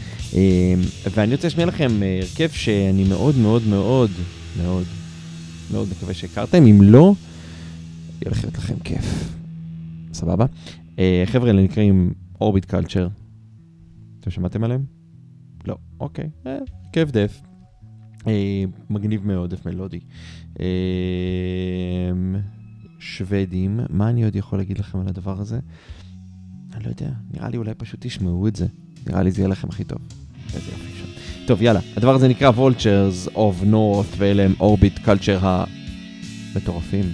ואני 1.11 1.35
רוצה 1.35 1.47
להשמיע 1.47 1.65
לכם 1.65 1.99
הרכב 2.21 2.49
שאני 2.53 3.03
מאוד 3.03 3.37
מאוד 3.37 3.67
מאוד 3.67 4.11
מאוד 4.63 4.85
מאוד 5.72 5.88
מקווה 5.98 6.14
שהכרתם, 6.14 6.65
אם 6.65 6.81
לא, 6.81 7.14
ילך 8.26 8.43
להיות 8.43 8.57
לכם 8.57 8.80
כיף. 8.84 9.34
סבבה? 10.14 10.45
חבר'ה, 11.26 11.49
אלה 11.49 11.61
נקראים 11.61 12.14
אורביט 12.41 12.65
קלצ'ר. 12.65 13.07
אתם 14.19 14.31
שמעתם 14.31 14.64
עליהם? 14.64 14.85
לא, 15.68 15.77
אוקיי, 15.99 16.30
כיף 16.93 17.11
דף. 17.11 17.41
מגניב 18.89 19.27
מאוד, 19.27 19.49
דף 19.49 19.65
מלודי. 19.65 19.99
שוודים, 22.99 23.80
מה 23.89 24.10
אני 24.10 24.23
עוד 24.23 24.35
יכול 24.35 24.60
להגיד 24.60 24.77
לכם 24.77 24.99
על 24.99 25.07
הדבר 25.07 25.41
הזה? 25.41 25.60
אני 26.73 26.84
לא 26.84 26.89
יודע, 26.89 27.10
נראה 27.34 27.49
לי 27.49 27.57
אולי 27.57 27.73
פשוט 27.73 27.99
תשמעו 28.06 28.48
את 28.48 28.56
זה. 28.56 28.68
נראה 29.07 29.23
לי 29.23 29.31
זה 29.31 29.41
יהיה 29.41 29.48
לכם 29.48 29.69
הכי 29.69 29.84
טוב. 29.84 29.99
איזה 30.53 30.72
יופי 30.72 30.91
שם. 30.99 31.10
טוב, 31.45 31.61
יאללה, 31.61 31.80
הדבר 31.97 32.15
הזה 32.15 32.27
נקרא 32.27 32.51
Vultures 32.51 33.30
of 33.35 33.65
North, 33.72 34.15
ואלה 34.18 34.43
הם 34.43 34.53
אורביט 34.59 34.99
קלצ'ר 34.99 35.39
המטורפים. 35.41 37.05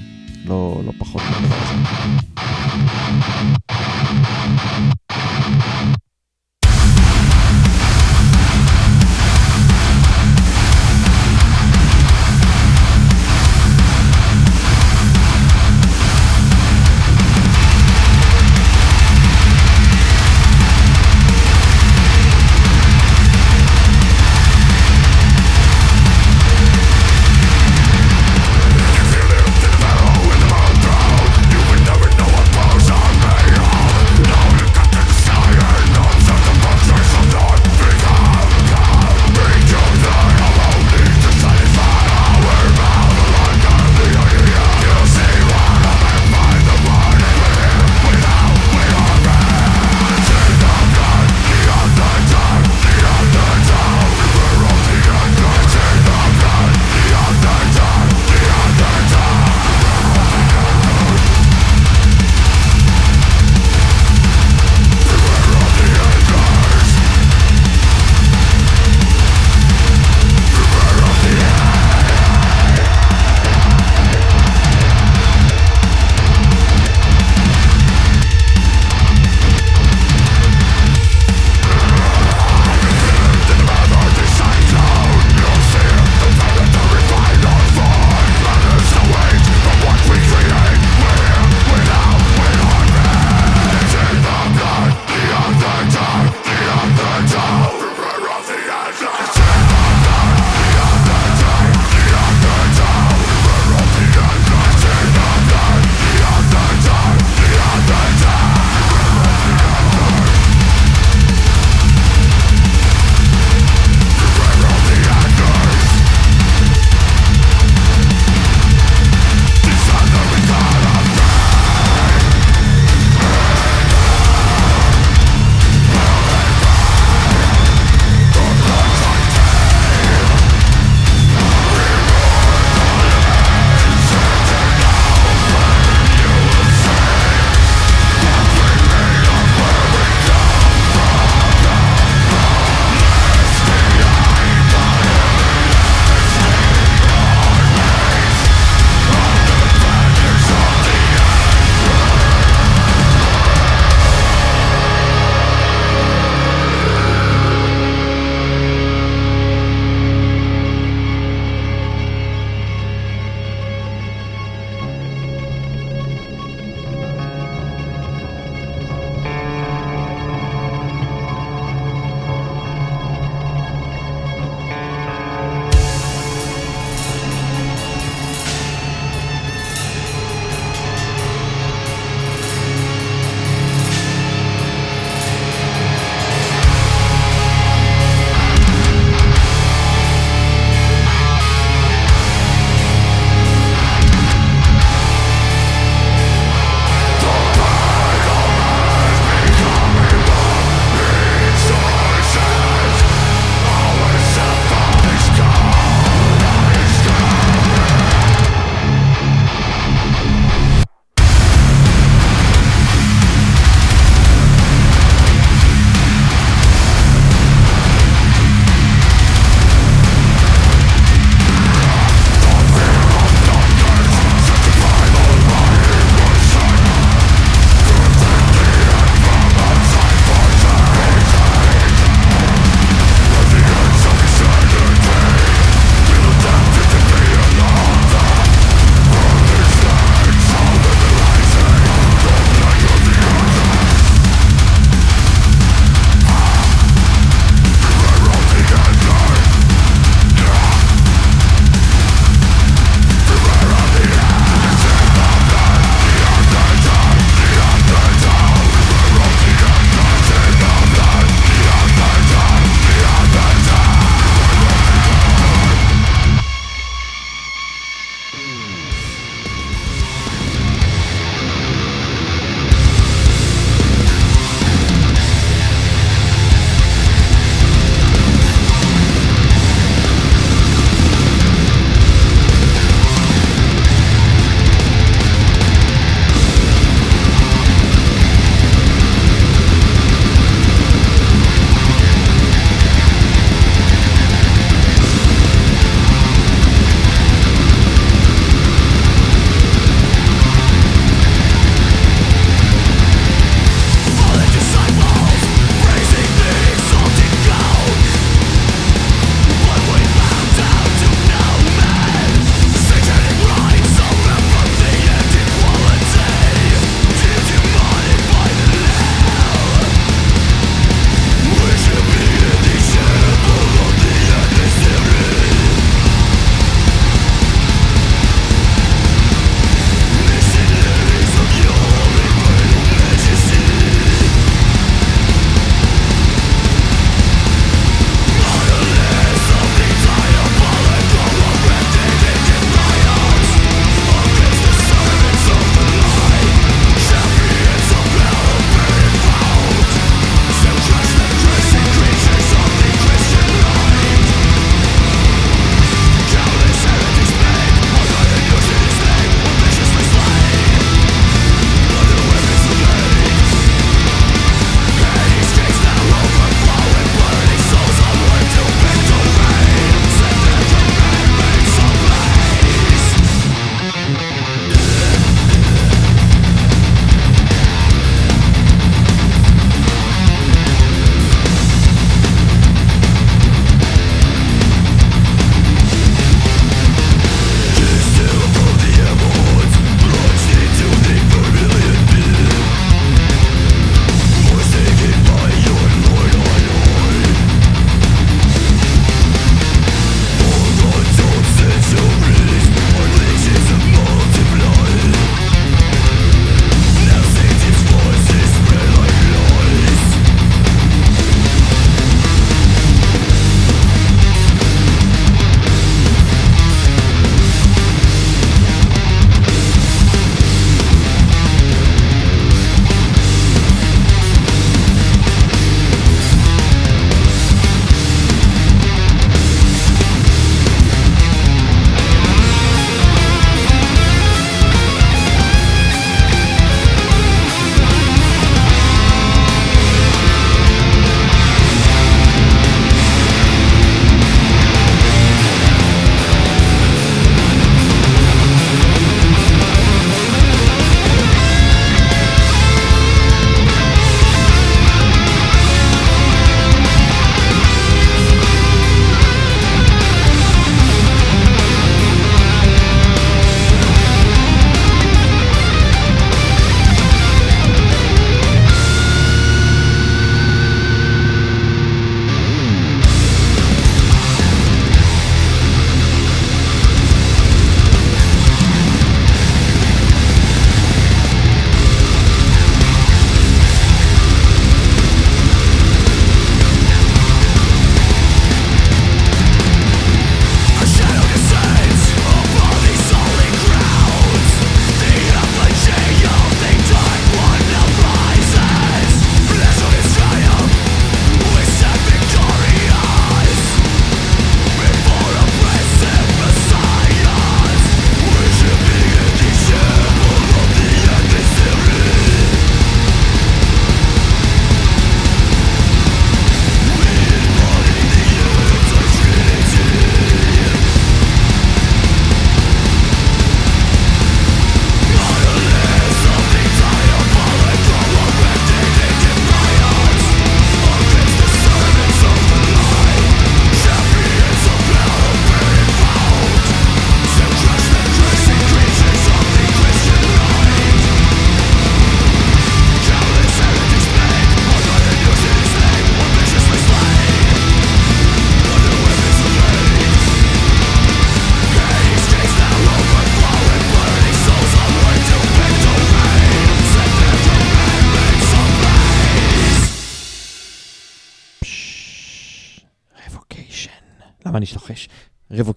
לא, 0.45 0.81
לא 0.85 0.91
פחות 0.97 1.21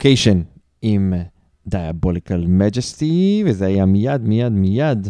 Revocation 0.00 0.40
עם 0.82 1.14
Diabolical 1.66 2.44
Majesty, 2.48 3.42
וזה 3.46 3.66
היה 3.66 3.86
מיד, 3.86 4.22
מיד, 4.22 4.52
מיד. 4.52 5.08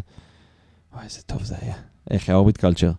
וואי, 0.95 1.05
איזה 1.05 1.23
טוב 1.27 1.43
זה 1.43 1.55
היה. 1.62 1.75
איך 2.11 2.29
היה 2.29 2.37
Orbit 2.37 2.57
Culture. 2.57 2.91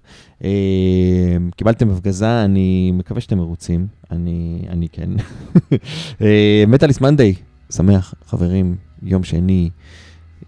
קיבלתם 1.56 1.90
הפגזה, 1.90 2.46
אני 2.46 2.92
מקווה 2.94 3.22
שאתם 3.22 3.38
מרוצים. 3.38 3.88
אני, 4.12 4.66
אני 4.70 4.90
כן. 4.90 5.10
Metalist 6.72 7.02
Monday, 7.02 7.34
שמח, 7.72 8.14
חברים, 8.26 8.76
יום 9.04 9.24
שני. 9.24 9.70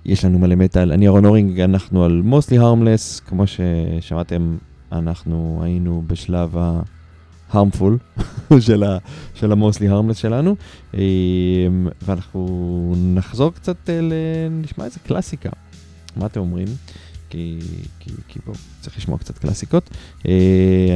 יש 0.05 0.25
לנו 0.25 0.39
מלא 0.39 0.55
מטאל. 0.55 0.91
אני 0.91 1.05
ירון 1.05 1.25
הורינג, 1.25 1.59
אנחנו 1.59 2.03
על 2.03 2.21
Mostly 2.21 2.57
Harmless, 2.57 3.19
כמו 3.19 3.43
ששמעתם, 3.47 4.57
אנחנו 4.91 5.59
היינו 5.63 6.03
בשלב 6.07 6.57
ה-harmful 7.53 8.21
של, 8.65 8.83
של 9.35 9.51
המוסלי 9.51 9.87
הרמלס 9.87 10.17
שלנו, 10.17 10.55
אה, 10.93 10.99
ואנחנו 12.01 12.47
נחזור 12.97 13.51
קצת, 13.53 13.89
אה, 13.89 14.01
ל- 14.01 14.13
נשמע 14.63 14.85
איזה 14.85 14.99
קלאסיקה. 15.07 15.49
מה 16.15 16.25
אתם 16.25 16.39
אומרים? 16.39 16.67
כי, 17.29 17.59
כי, 17.99 18.11
כי 18.27 18.39
בואו, 18.45 18.55
צריך 18.81 18.97
לשמוע 18.97 19.17
קצת 19.17 19.37
קלאסיקות. 19.37 19.89
אה, 20.27 20.33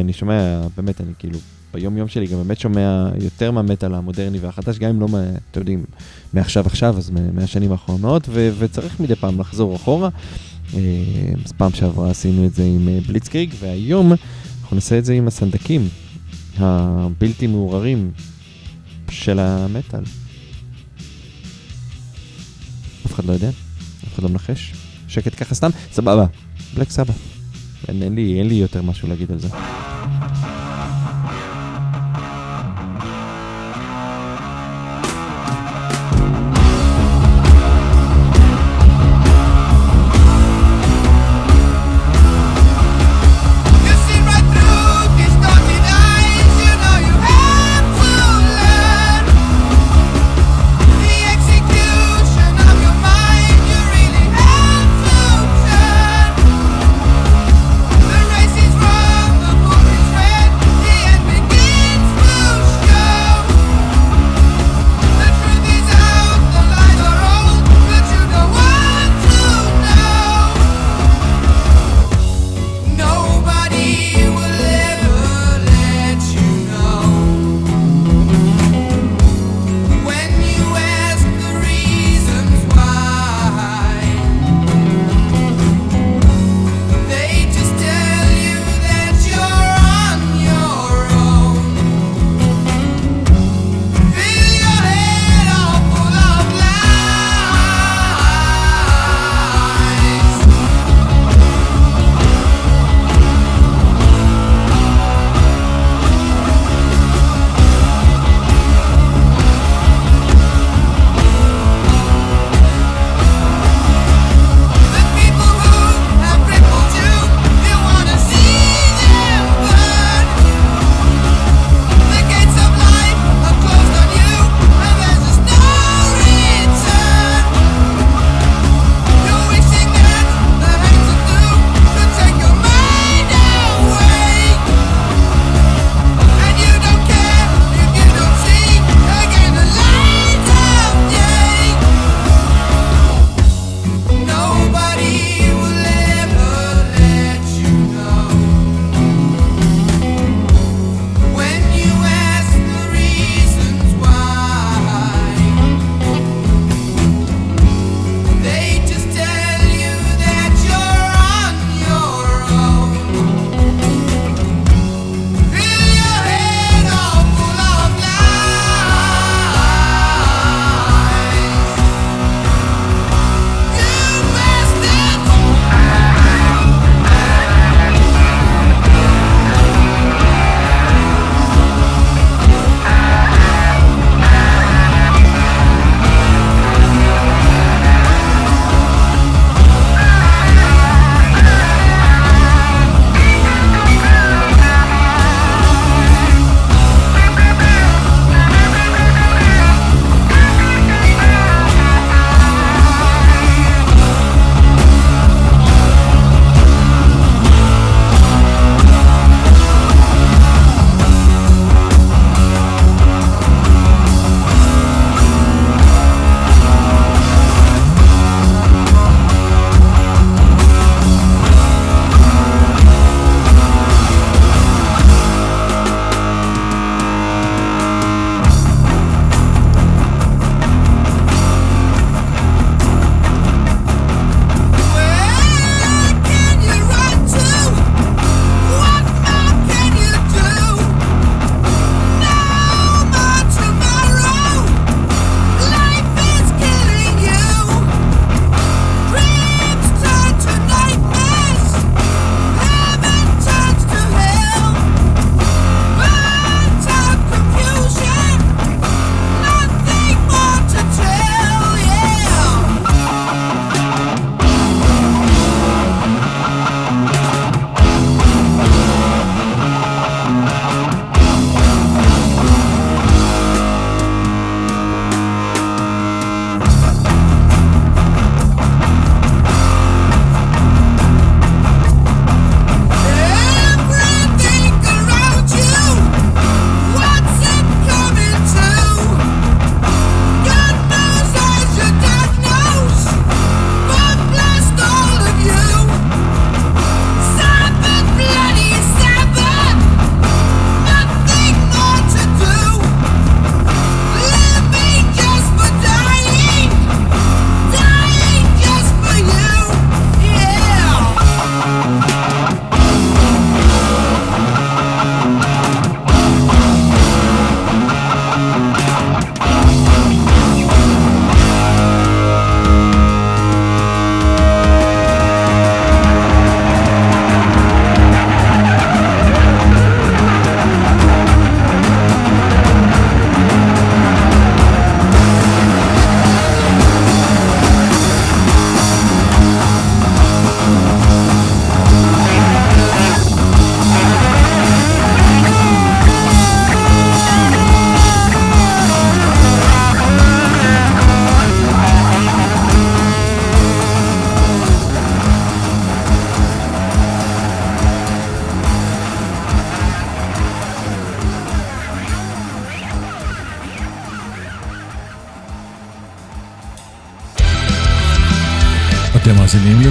אני 0.01 0.13
שומע, 0.13 0.61
באמת, 0.77 1.01
אני 1.01 1.11
כאילו, 1.19 1.39
ביום 1.73 1.97
יום 1.97 2.07
שלי 2.07 2.25
גם 2.27 2.37
באמת 2.37 2.59
שומע 2.59 3.09
יותר 3.23 3.51
מהמטאל 3.51 3.93
המודרני 3.93 4.39
והחדש, 4.39 4.77
גם 4.79 4.89
אם 4.89 4.99
לא, 5.01 5.07
אתם 5.51 5.59
יודעים, 5.59 5.83
מעכשיו 6.33 6.65
עכשיו, 6.65 6.97
אז 6.97 7.09
מה- 7.09 7.31
מהשנים 7.31 7.71
האחרונות, 7.71 8.23
ו- 8.29 8.49
וצריך 8.59 8.99
מדי 8.99 9.15
פעם 9.15 9.39
לחזור 9.39 9.75
אחורה. 9.75 10.09
אה, 10.73 10.79
אז 11.45 11.51
פעם 11.51 11.71
שעברה 11.71 12.09
עשינו 12.11 12.45
את 12.45 12.53
זה 12.53 12.63
עם 12.63 12.87
בליצקריג, 13.07 13.53
והיום 13.59 14.11
אנחנו 14.61 14.75
נעשה 14.75 14.97
את 14.97 15.05
זה 15.05 15.13
עם 15.13 15.27
הסנדקים 15.27 15.87
הבלתי 16.59 17.47
מעורערים 17.47 18.11
של 19.09 19.39
המטאל. 19.39 20.03
אף 23.05 23.13
אחד 23.13 23.25
לא 23.25 23.33
יודע, 23.33 23.49
אף 24.07 24.13
אחד 24.13 24.23
לא 24.23 24.29
מנחש. 24.29 24.73
שקט 25.07 25.43
ככה 25.43 25.55
סתם, 25.55 25.69
סבבה. 25.91 26.25
בלק 26.75 26.89
סבא. 26.89 27.13
אין, 27.87 28.03
אין, 28.03 28.15
לי, 28.15 28.39
אין 28.39 28.47
לי 28.47 28.55
יותר 28.55 28.81
משהו 28.81 29.07
להגיד 29.09 29.31
על 29.31 29.39
זה. 29.39 29.47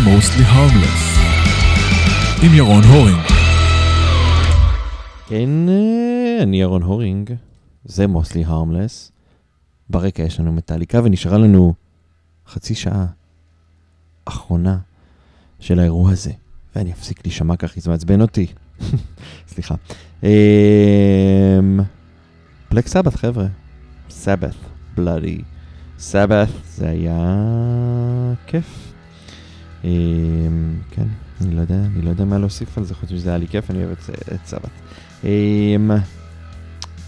ל-Mostly 0.06 0.54
Harmless 0.54 1.20
עם 2.42 2.54
ירון 2.54 2.84
הורינג. 2.84 3.20
כן, 5.28 5.68
אה, 5.68 6.42
אני 6.42 6.60
ירון 6.60 6.82
הורינג, 6.82 7.32
זה 7.84 8.06
מוסלי 8.06 8.44
הרמלס. 8.44 9.12
ברקע 9.90 10.22
יש 10.22 10.40
לנו 10.40 10.52
מטאליקה 10.52 11.00
ונשארה 11.04 11.38
לנו 11.38 11.74
חצי 12.48 12.74
שעה 12.74 13.06
אחרונה 14.24 14.78
של 15.60 15.78
האירוע 15.78 16.12
הזה. 16.12 16.32
ואני 16.76 16.92
אפסיק 16.92 17.20
להישמע 17.24 17.56
ככה, 17.56 17.80
זה 17.80 17.90
מעצבן 17.90 18.20
אותי. 18.20 18.46
סליחה. 19.52 19.74
בלק 22.70 22.86
סבת, 22.86 23.14
חבר'ה. 23.14 23.46
סבת, 24.10 24.54
בלאדי. 24.96 25.40
סבת, 25.98 26.48
זה 26.64 26.88
היה 26.88 27.44
כיף. 28.46 28.75
אמ, 29.86 30.74
כן, 30.90 31.06
אני 31.40 31.54
לא 31.54 31.60
יודע, 31.60 31.74
אני 31.74 32.02
לא 32.02 32.10
יודע 32.10 32.24
מה 32.24 32.38
להוסיף 32.38 32.78
על 32.78 32.84
זה, 32.84 32.94
חוץ 32.94 33.10
שזה 33.10 33.28
היה 33.28 33.38
לי 33.38 33.48
כיף, 33.48 33.70
אני 33.70 33.84
אוהב 33.84 33.96
את 34.34 34.46
סבת. 34.46 34.70
אמ, 35.24 35.90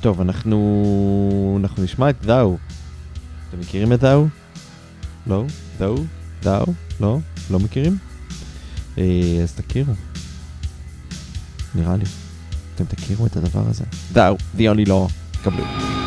טוב, 0.00 0.20
אנחנו, 0.20 1.58
אנחנו 1.60 1.82
נשמע 1.82 2.10
את 2.10 2.16
דאו. 2.22 2.56
אתם 3.48 3.60
מכירים 3.60 3.92
את 3.92 4.00
דאו? 4.00 4.26
לא? 5.26 5.44
דאו? 5.78 5.96
דאו? 6.42 6.66
לא? 7.00 7.18
לא 7.50 7.58
מכירים? 7.58 7.98
אה, 8.98 9.04
אז 9.42 9.52
תכירו. 9.52 9.92
נראה 11.74 11.96
לי. 11.96 12.04
אתם 12.74 12.84
תכירו 12.84 13.26
את 13.26 13.36
הדבר 13.36 13.62
הזה. 13.68 13.84
דאו, 14.12 14.36
the 14.56 14.60
only 14.60 14.88
law. 14.88 15.12
קבלו. 15.44 15.97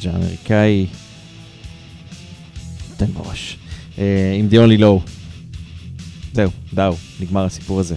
ה 0.00 0.02
sludge 0.02 0.14
האמריקאי. 0.14 0.86
תן 2.96 3.06
בראש. 3.06 3.56
אה, 3.98 4.36
עם 4.38 4.48
The 4.50 4.54
Only 4.54 4.80
Law. 4.80 5.10
זהו, 6.32 6.50
Thou, 6.74 6.96
נגמר 7.20 7.44
הסיפור 7.44 7.80
הזה. 7.80 7.94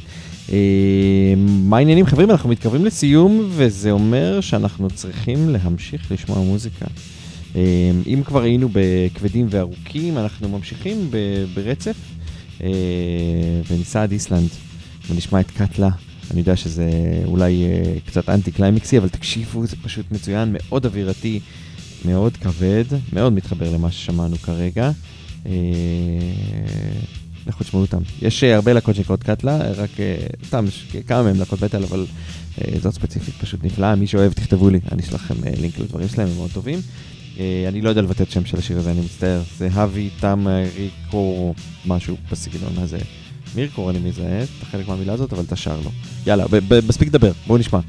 אה, 0.52 1.34
מה 1.38 1.78
העניינים 1.78 2.06
חברים? 2.06 2.32
אנחנו 2.32 2.50
מתקרבים 2.50 2.86
לסיום, 2.86 3.50
וזה 3.50 3.92
אומר 3.92 4.42
שאנחנו 4.42 4.90
צריכים 4.90 5.50
להמשיך 5.50 6.12
לשמוע 6.12 6.38
מוזיקה. 6.38 6.86
אה, 7.56 7.92
אם 8.08 8.22
כבר 8.26 8.42
היינו 8.42 8.70
בכבדים 8.72 9.48
וארוכים, 9.50 10.18
אנחנו 10.18 10.50
ממשיכים 10.50 11.12
ברצף, 11.54 11.96
וניסע 13.70 14.04
עד 14.04 14.12
איסלנד, 14.12 14.50
ונשמע 15.10 15.40
את 15.40 15.52
Katla. 15.52 15.90
אני 16.32 16.40
יודע 16.40 16.56
שזה 16.56 16.90
אולי 17.26 17.64
קצת 18.06 18.30
אנטי 18.30 18.52
קליימקסי, 18.52 18.98
אבל 18.98 19.10
תקשיבו, 19.10 19.66
זה 19.66 19.76
פשוט 19.84 20.06
מצוין, 20.12 20.50
מאוד 20.52 20.86
אווירתי, 20.86 21.40
מאוד 22.06 22.38
כבד, 22.38 22.84
מאוד 23.14 23.34
מתחבר 23.34 23.72
למה 23.72 23.92
ששמענו 23.92 24.38
כרגע. 24.38 24.92
אה, 25.46 25.52
לכו 27.48 27.64
תשמעו 27.64 27.82
אותם. 27.82 27.98
יש 28.22 28.44
אה, 28.44 28.56
הרבה 28.56 28.74
להקות 28.74 28.96
שנקראות 28.96 29.24
קטלה, 29.24 29.58
רק 29.72 30.00
אה, 30.00 30.16
סתם, 30.48 30.66
כמה 31.08 31.24
מהם 31.24 31.40
להקות 31.40 31.64
מטאל, 31.64 31.84
אבל 31.84 32.06
אה, 32.62 32.74
זאת 32.82 32.94
ספציפית 32.94 33.34
פשוט 33.42 33.64
נפלאה. 33.64 33.96
מי 33.96 34.08
שאוהב, 34.08 34.34
תכתבו 34.34 34.70
לי, 34.70 34.80
אני 34.92 35.02
אשלח 35.02 35.24
לכם 35.32 35.48
אה, 35.48 35.52
לינק 35.62 35.80
לדברים 35.80 36.08
שלהם, 36.08 36.28
הם 36.28 36.36
מאוד 36.36 36.52
טובים. 36.54 36.80
אה, 37.40 37.66
אני 37.68 37.82
לא 37.82 37.90
יודע 37.90 38.02
לבטא 38.02 38.24
את 38.24 38.32
שם 38.32 38.46
של 38.46 38.58
השיר 38.58 38.78
הזה, 38.78 38.92
אני 38.92 39.02
מצטער. 39.02 39.42
זה 39.58 39.70
האבי 39.74 40.10
תם 40.20 40.48
ריקו, 40.78 41.54
משהו 41.86 42.18
בסגנון 42.32 42.74
הזה. 42.78 42.98
מירקור 43.56 43.90
אני 43.90 44.00
מזהה, 44.00 44.44
את 44.44 44.48
החלק 44.62 44.88
מהמילה 44.88 45.14
הזאת, 45.14 45.34
אבל 45.34 45.44
אתה 45.44 45.56
שר 45.56 45.80
לו. 45.84 45.92
יאללה, 46.28 46.46
ב- 46.48 46.56
ב- 46.74 46.88
מספיק 46.88 47.08
לדבר, 47.08 47.32
בואו 47.48 47.58
נשמע. 47.58 47.80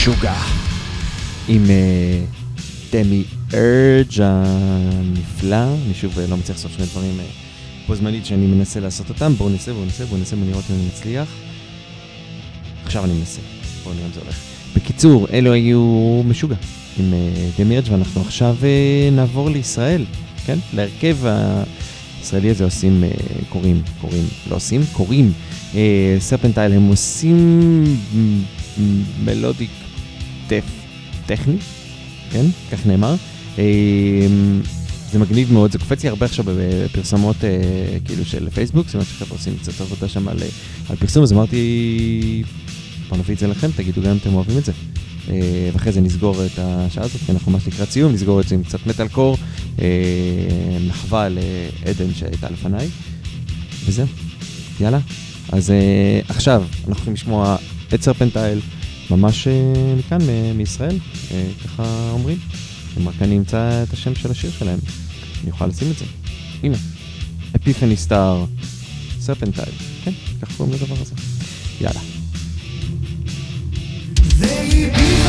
משוגע 0.00 0.34
עם 1.48 1.64
אה, 1.70 2.24
דמי 2.92 3.24
ארג' 3.54 4.22
הנפלא. 4.22 5.56
אני 5.86 5.94
שוב 5.94 6.18
אה, 6.18 6.26
לא 6.26 6.36
מצליח 6.36 6.56
לעשות 6.56 6.70
שני 6.76 6.86
דברים 6.86 7.20
אה, 7.20 7.24
בו 7.88 7.94
זמנית 7.94 8.26
שאני 8.26 8.46
מנסה 8.46 8.80
לעשות 8.80 9.08
אותם. 9.08 9.32
בואו 9.38 9.48
ננסה, 9.48 9.72
בואו 9.72 9.84
ננסה, 9.84 10.04
בואו 10.04 10.18
ננסה, 10.18 10.36
בואו 10.36 10.48
נראות 10.48 10.64
אם 10.70 10.76
אני 10.76 10.86
מצליח. 10.86 11.28
עכשיו 12.84 13.04
אני 13.04 13.12
מנסה, 13.12 13.40
בואו 13.84 13.94
נראה 13.94 14.06
אם 14.06 14.12
זה 14.12 14.20
הולך. 14.20 14.36
בקיצור, 14.76 15.26
אלו 15.32 15.52
היו 15.52 16.22
משוגע 16.24 16.56
עם 16.98 17.14
אה, 17.14 17.48
דמי 17.58 17.76
ארג' 17.76 17.84
ואנחנו 17.90 18.20
עכשיו 18.20 18.56
אה, 18.62 19.08
נעבור 19.12 19.50
לישראל, 19.50 20.04
כן? 20.46 20.58
להרכב 20.74 21.16
הישראלי 22.20 22.50
הזה 22.50 22.64
עושים, 22.64 23.04
אה, 23.04 23.10
קוראים, 23.48 23.82
קוראים, 24.00 24.24
לא 24.50 24.56
עושים, 24.56 24.80
קוראים. 24.92 25.32
אה, 25.74 26.16
סרפנטייל 26.20 26.72
הם 26.72 26.88
עושים 26.88 27.84
מלודיק 29.24 29.70
טף, 30.50 30.64
טכני, 31.26 31.56
כן? 32.32 32.46
כך 32.72 32.86
נאמר. 32.86 33.14
אה, 33.58 34.26
זה 35.12 35.18
מגניב 35.18 35.52
מאוד, 35.52 35.72
זה 35.72 35.78
קופץ 35.78 36.02
לי 36.02 36.08
הרבה 36.08 36.26
עכשיו 36.26 36.44
בפרסומות 36.48 37.44
אה, 37.44 37.50
כאילו 38.04 38.24
של 38.24 38.50
פייסבוק, 38.50 38.86
זאת 38.86 38.94
אומרת 38.94 39.06
שחבר'ה 39.06 39.38
עושים 39.38 39.56
קצת 39.56 39.80
עבודה 39.80 40.08
שם 40.08 40.28
על, 40.28 40.42
אה, 40.42 40.48
על 40.88 40.96
פרסום, 40.96 41.22
אז 41.22 41.32
אמרתי, 41.32 42.42
בוא 43.08 43.18
נביא 43.18 43.34
את 43.34 43.38
זה 43.38 43.46
לכם, 43.46 43.70
תגידו 43.76 44.02
גם 44.02 44.10
אם 44.10 44.16
אתם 44.16 44.34
אוהבים 44.34 44.58
את 44.58 44.64
זה. 44.64 44.72
אה, 45.30 45.70
ואחרי 45.72 45.92
זה 45.92 46.00
נסגור 46.00 46.44
את 46.46 46.58
השעה 46.58 47.04
הזאת, 47.04 47.20
כי 47.26 47.32
אנחנו 47.32 47.52
ממש 47.52 47.66
לקראת 47.66 47.90
סיום, 47.90 48.12
נסגור 48.12 48.40
את 48.40 48.48
זה 48.48 48.54
עם 48.54 48.62
קצת 48.62 48.86
מטאל 48.86 49.08
קור, 49.08 49.36
מחווה 50.88 51.28
לעדן 51.28 52.14
שהייתה 52.14 52.50
לפניי, 52.50 52.88
וזהו, 53.86 54.06
יאללה. 54.80 54.98
אז 55.52 55.72
עכשיו, 56.28 56.62
אנחנו 56.78 56.92
הולכים 56.94 57.12
לשמוע 57.12 57.56
את 57.94 58.02
סרפנטייל, 58.02 58.60
ממש 59.10 59.48
אה, 59.48 59.52
מכאן, 59.98 60.18
מ- 60.22 60.56
מישראל, 60.58 60.98
אה, 61.30 61.46
ככה 61.64 62.10
אומרים. 62.12 62.38
אם 63.00 63.08
רק 63.08 63.14
אני 63.22 63.38
אמצא 63.38 63.82
את 63.82 63.92
השם 63.92 64.14
של 64.14 64.30
השיר 64.30 64.50
שלהם, 64.58 64.78
אני 65.42 65.50
אוכל 65.50 65.66
לשים 65.66 65.90
את 65.90 65.98
זה. 65.98 66.04
הנה, 66.62 66.76
אפיפני 67.56 67.96
סטאר, 67.96 68.44
סרפנטייל, 69.20 69.68
כן, 70.04 70.12
ככה 70.42 70.52
קוראים 70.56 70.74
לדבר 70.74 70.94
הזה. 71.00 71.14
יאללה. 71.80 72.00
between 74.40 75.19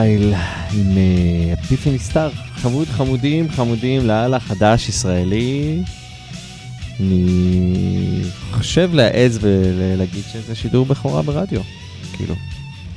Serpentile 0.00 0.34
עם 0.72 0.96
אה, 0.96 1.52
Epiphany 1.52 1.98
Star, 1.98 2.30
חמוד 2.54 2.88
חמודים 2.88 3.50
חמודים 3.50 4.06
לאללה 4.06 4.40
חדש 4.40 4.88
ישראלי. 4.88 5.82
אני 7.00 8.22
חושב 8.52 8.90
להעז 8.94 9.38
ולהגיד 9.40 10.24
שזה 10.32 10.54
שידור 10.54 10.86
בכורה 10.86 11.22
ברדיו, 11.22 11.60
כאילו, 12.12 12.34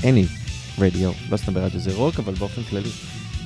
any 0.02 0.28
רדיו, 0.80 1.12
לא 1.30 1.38
סתם 1.38 1.54
ברדיו 1.54 1.80
זה 1.80 1.92
רוק, 1.96 2.20
אבל 2.20 2.34
באופן 2.34 2.62
כללי, 2.70 2.90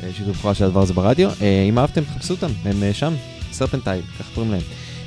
אה, 0.04 0.10
שידור 0.18 0.34
בכורה 0.34 0.54
של 0.54 0.66
הדבר 0.66 0.82
הזה 0.82 0.94
ברדיו. 0.94 1.30
אה, 1.42 1.66
אם 1.70 1.80
אהבתם, 1.80 2.04
תחפשו 2.04 2.34
אותם, 2.34 2.52
הם 2.66 2.84
אה, 2.84 2.94
שם, 2.94 3.14
Serpentile, 3.52 4.02
ככה 4.20 4.30
קוראים 4.36 4.52
להם. 4.52 4.64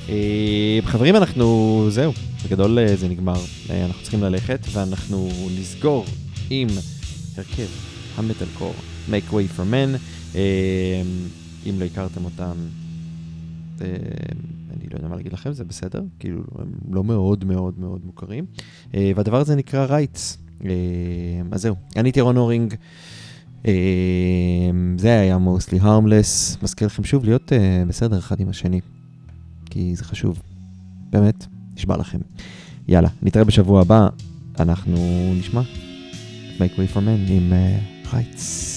אה, 0.09 0.79
חברים, 0.85 1.17
אנחנו, 1.17 1.87
זהו, 1.91 2.13
בגדול 2.45 2.79
אה, 2.79 2.97
זה 2.97 3.09
נגמר, 3.09 3.41
אה, 3.71 3.85
אנחנו 3.85 4.03
צריכים 4.03 4.23
ללכת, 4.23 4.61
ואנחנו 4.73 5.31
נסגור 5.59 6.05
עם 6.51 6.69
הרכב 7.37 7.90
המטאל 8.21 8.47
קור, 8.59 8.75
Make 9.09 9.31
Way 9.31 9.59
for 9.59 9.73
Men, 9.73 9.99
אה, 10.35 11.03
אם 11.67 11.81
לא 11.81 11.85
הכרתם 11.85 12.25
אותם, 12.25 12.55
אה, 13.81 13.87
אני 14.71 14.89
לא 14.91 14.97
יודע 14.97 15.09
מה 15.09 15.17
להגיד 15.17 15.33
לכם, 15.33 15.53
זה 15.53 15.65
בסדר, 15.65 16.03
כאילו, 16.19 16.43
הם 16.59 16.73
לא 16.91 17.05
מאוד 17.05 17.45
מאוד 17.45 17.75
מאוד 17.79 18.01
מוכרים, 18.05 18.45
אה, 18.95 19.13
והדבר 19.17 19.41
הזה 19.41 19.57
נקרא 19.57 19.85
רייטס. 19.85 20.39
אז 21.51 21.63
זהו, 21.63 21.75
אני 21.97 22.09
הייתי 22.09 22.21
רון 22.21 22.37
אורינג, 22.37 22.75
אה, 23.67 23.73
זה 24.97 25.21
היה 25.21 25.37
mostly 25.37 25.83
harmless, 25.83 26.59
מזכיר 26.63 26.87
לכם 26.87 27.05
שוב 27.05 27.25
להיות 27.25 27.53
בסדר 27.89 28.19
אחד 28.19 28.41
עם 28.41 28.49
השני, 28.49 28.81
כי 29.67 29.97
זה 29.97 30.05
חשוב, 30.05 30.43
באמת, 31.11 31.47
נשבע 31.77 31.97
לכם. 31.97 32.19
יאללה, 32.89 33.09
נתראה 33.23 33.45
בשבוע 33.45 33.81
הבא, 33.81 34.09
אנחנו 34.59 34.97
נשמע. 35.39 35.63
Make 36.59 36.77
Way 36.77 36.95
for 36.95 37.01
Men 37.01 37.31
עם 37.31 37.53
uh, 37.53 37.90
רייטס. 38.15 38.70